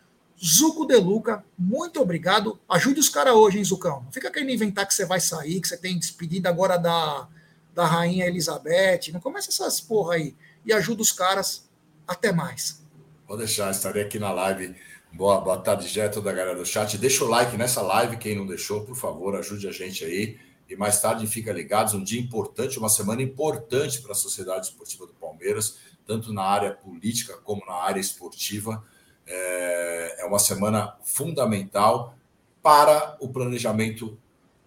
[0.41, 1.43] Zuco Deluca.
[1.57, 2.59] Muito obrigado.
[2.69, 4.03] Ajude os caras hoje, hein, Zucão?
[4.03, 7.27] Não fica querendo inventar que você vai sair, que você tem despedida agora da,
[7.73, 9.11] da Rainha Elizabeth.
[9.11, 10.35] Não começa essas porra aí.
[10.65, 11.67] E ajuda os caras.
[12.07, 12.83] Até mais.
[13.27, 14.75] Vou deixar, estarei aqui na live.
[15.13, 16.97] Boa, boa tarde, Jé, toda a galera do chat.
[16.97, 20.37] Deixa o like nessa live, quem não deixou, por favor, ajude a gente aí.
[20.67, 25.05] E mais tarde fica ligados, um dia importante, uma semana importante para a Sociedade Esportiva
[25.05, 28.83] do Palmeiras, tanto na área política como na área esportiva.
[29.25, 32.15] É, é uma semana fundamental
[32.61, 34.17] para o planejamento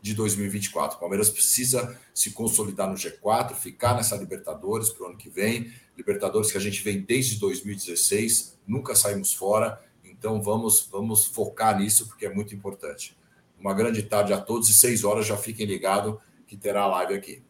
[0.00, 0.96] de 2024.
[0.96, 5.72] O Palmeiras precisa se consolidar no G4, ficar nessa Libertadores para o ano que vem.
[5.96, 9.82] Libertadores que a gente vem desde 2016, nunca saímos fora.
[10.04, 13.16] Então vamos, vamos focar nisso porque é muito importante.
[13.58, 17.42] Uma grande tarde a todos e seis horas já fiquem ligados que terá live aqui.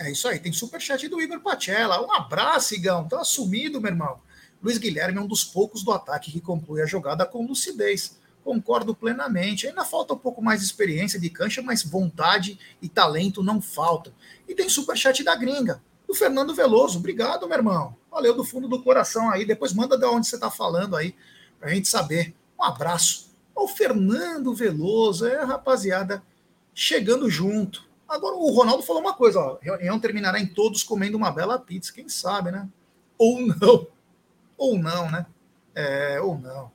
[0.00, 2.04] É isso aí, tem superchat do Igor Pachela.
[2.04, 3.06] Um abraço, Igão.
[3.08, 4.20] Tá sumido, meu irmão.
[4.66, 8.18] Luiz Guilherme é um dos poucos do ataque que conclui a jogada com lucidez.
[8.42, 9.68] Concordo plenamente.
[9.68, 14.12] Ainda falta um pouco mais de experiência de cancha, mas vontade e talento não faltam.
[14.48, 16.98] E tem superchat da gringa, do Fernando Veloso.
[16.98, 17.94] Obrigado, meu irmão.
[18.10, 19.44] Valeu do fundo do coração aí.
[19.44, 21.14] Depois manda de onde você está falando aí,
[21.60, 22.34] para a gente saber.
[22.58, 26.24] Um abraço o Fernando Veloso, é rapaziada,
[26.74, 27.88] chegando junto.
[28.08, 31.92] Agora o Ronaldo falou uma coisa, ó, reunião terminará em todos comendo uma bela pizza,
[31.92, 32.68] quem sabe, né?
[33.16, 33.95] Ou não.
[34.56, 35.26] Ou não, né?
[35.74, 36.72] É, ou não.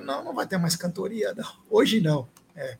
[0.00, 1.52] Não, não vai ter mais cantoria, não.
[1.70, 2.28] Hoje não.
[2.56, 2.78] É.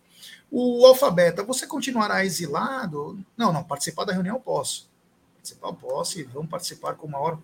[0.51, 3.18] O Alfabeta, você continuará exilado?
[3.36, 4.90] Não, não, participar da reunião eu posso.
[5.34, 7.38] Participar posso e vamos participar com maior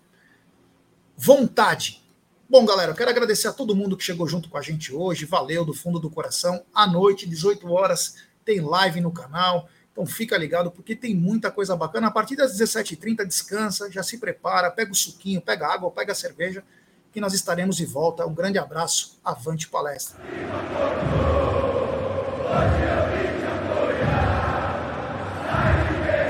[1.17, 2.03] vontade.
[2.49, 5.25] Bom, galera, eu quero agradecer a todo mundo que chegou junto com a gente hoje.
[5.25, 6.63] Valeu do fundo do coração.
[6.73, 9.69] À noite, 18 horas, tem live no canal.
[9.91, 12.07] Então fica ligado porque tem muita coisa bacana.
[12.07, 16.15] A partir das 17h30, descansa, já se prepara, pega o suquinho, pega água, pega a
[16.15, 16.63] cerveja,
[17.11, 18.25] que nós estaremos de volta.
[18.25, 20.17] Um grande abraço, avante palestra.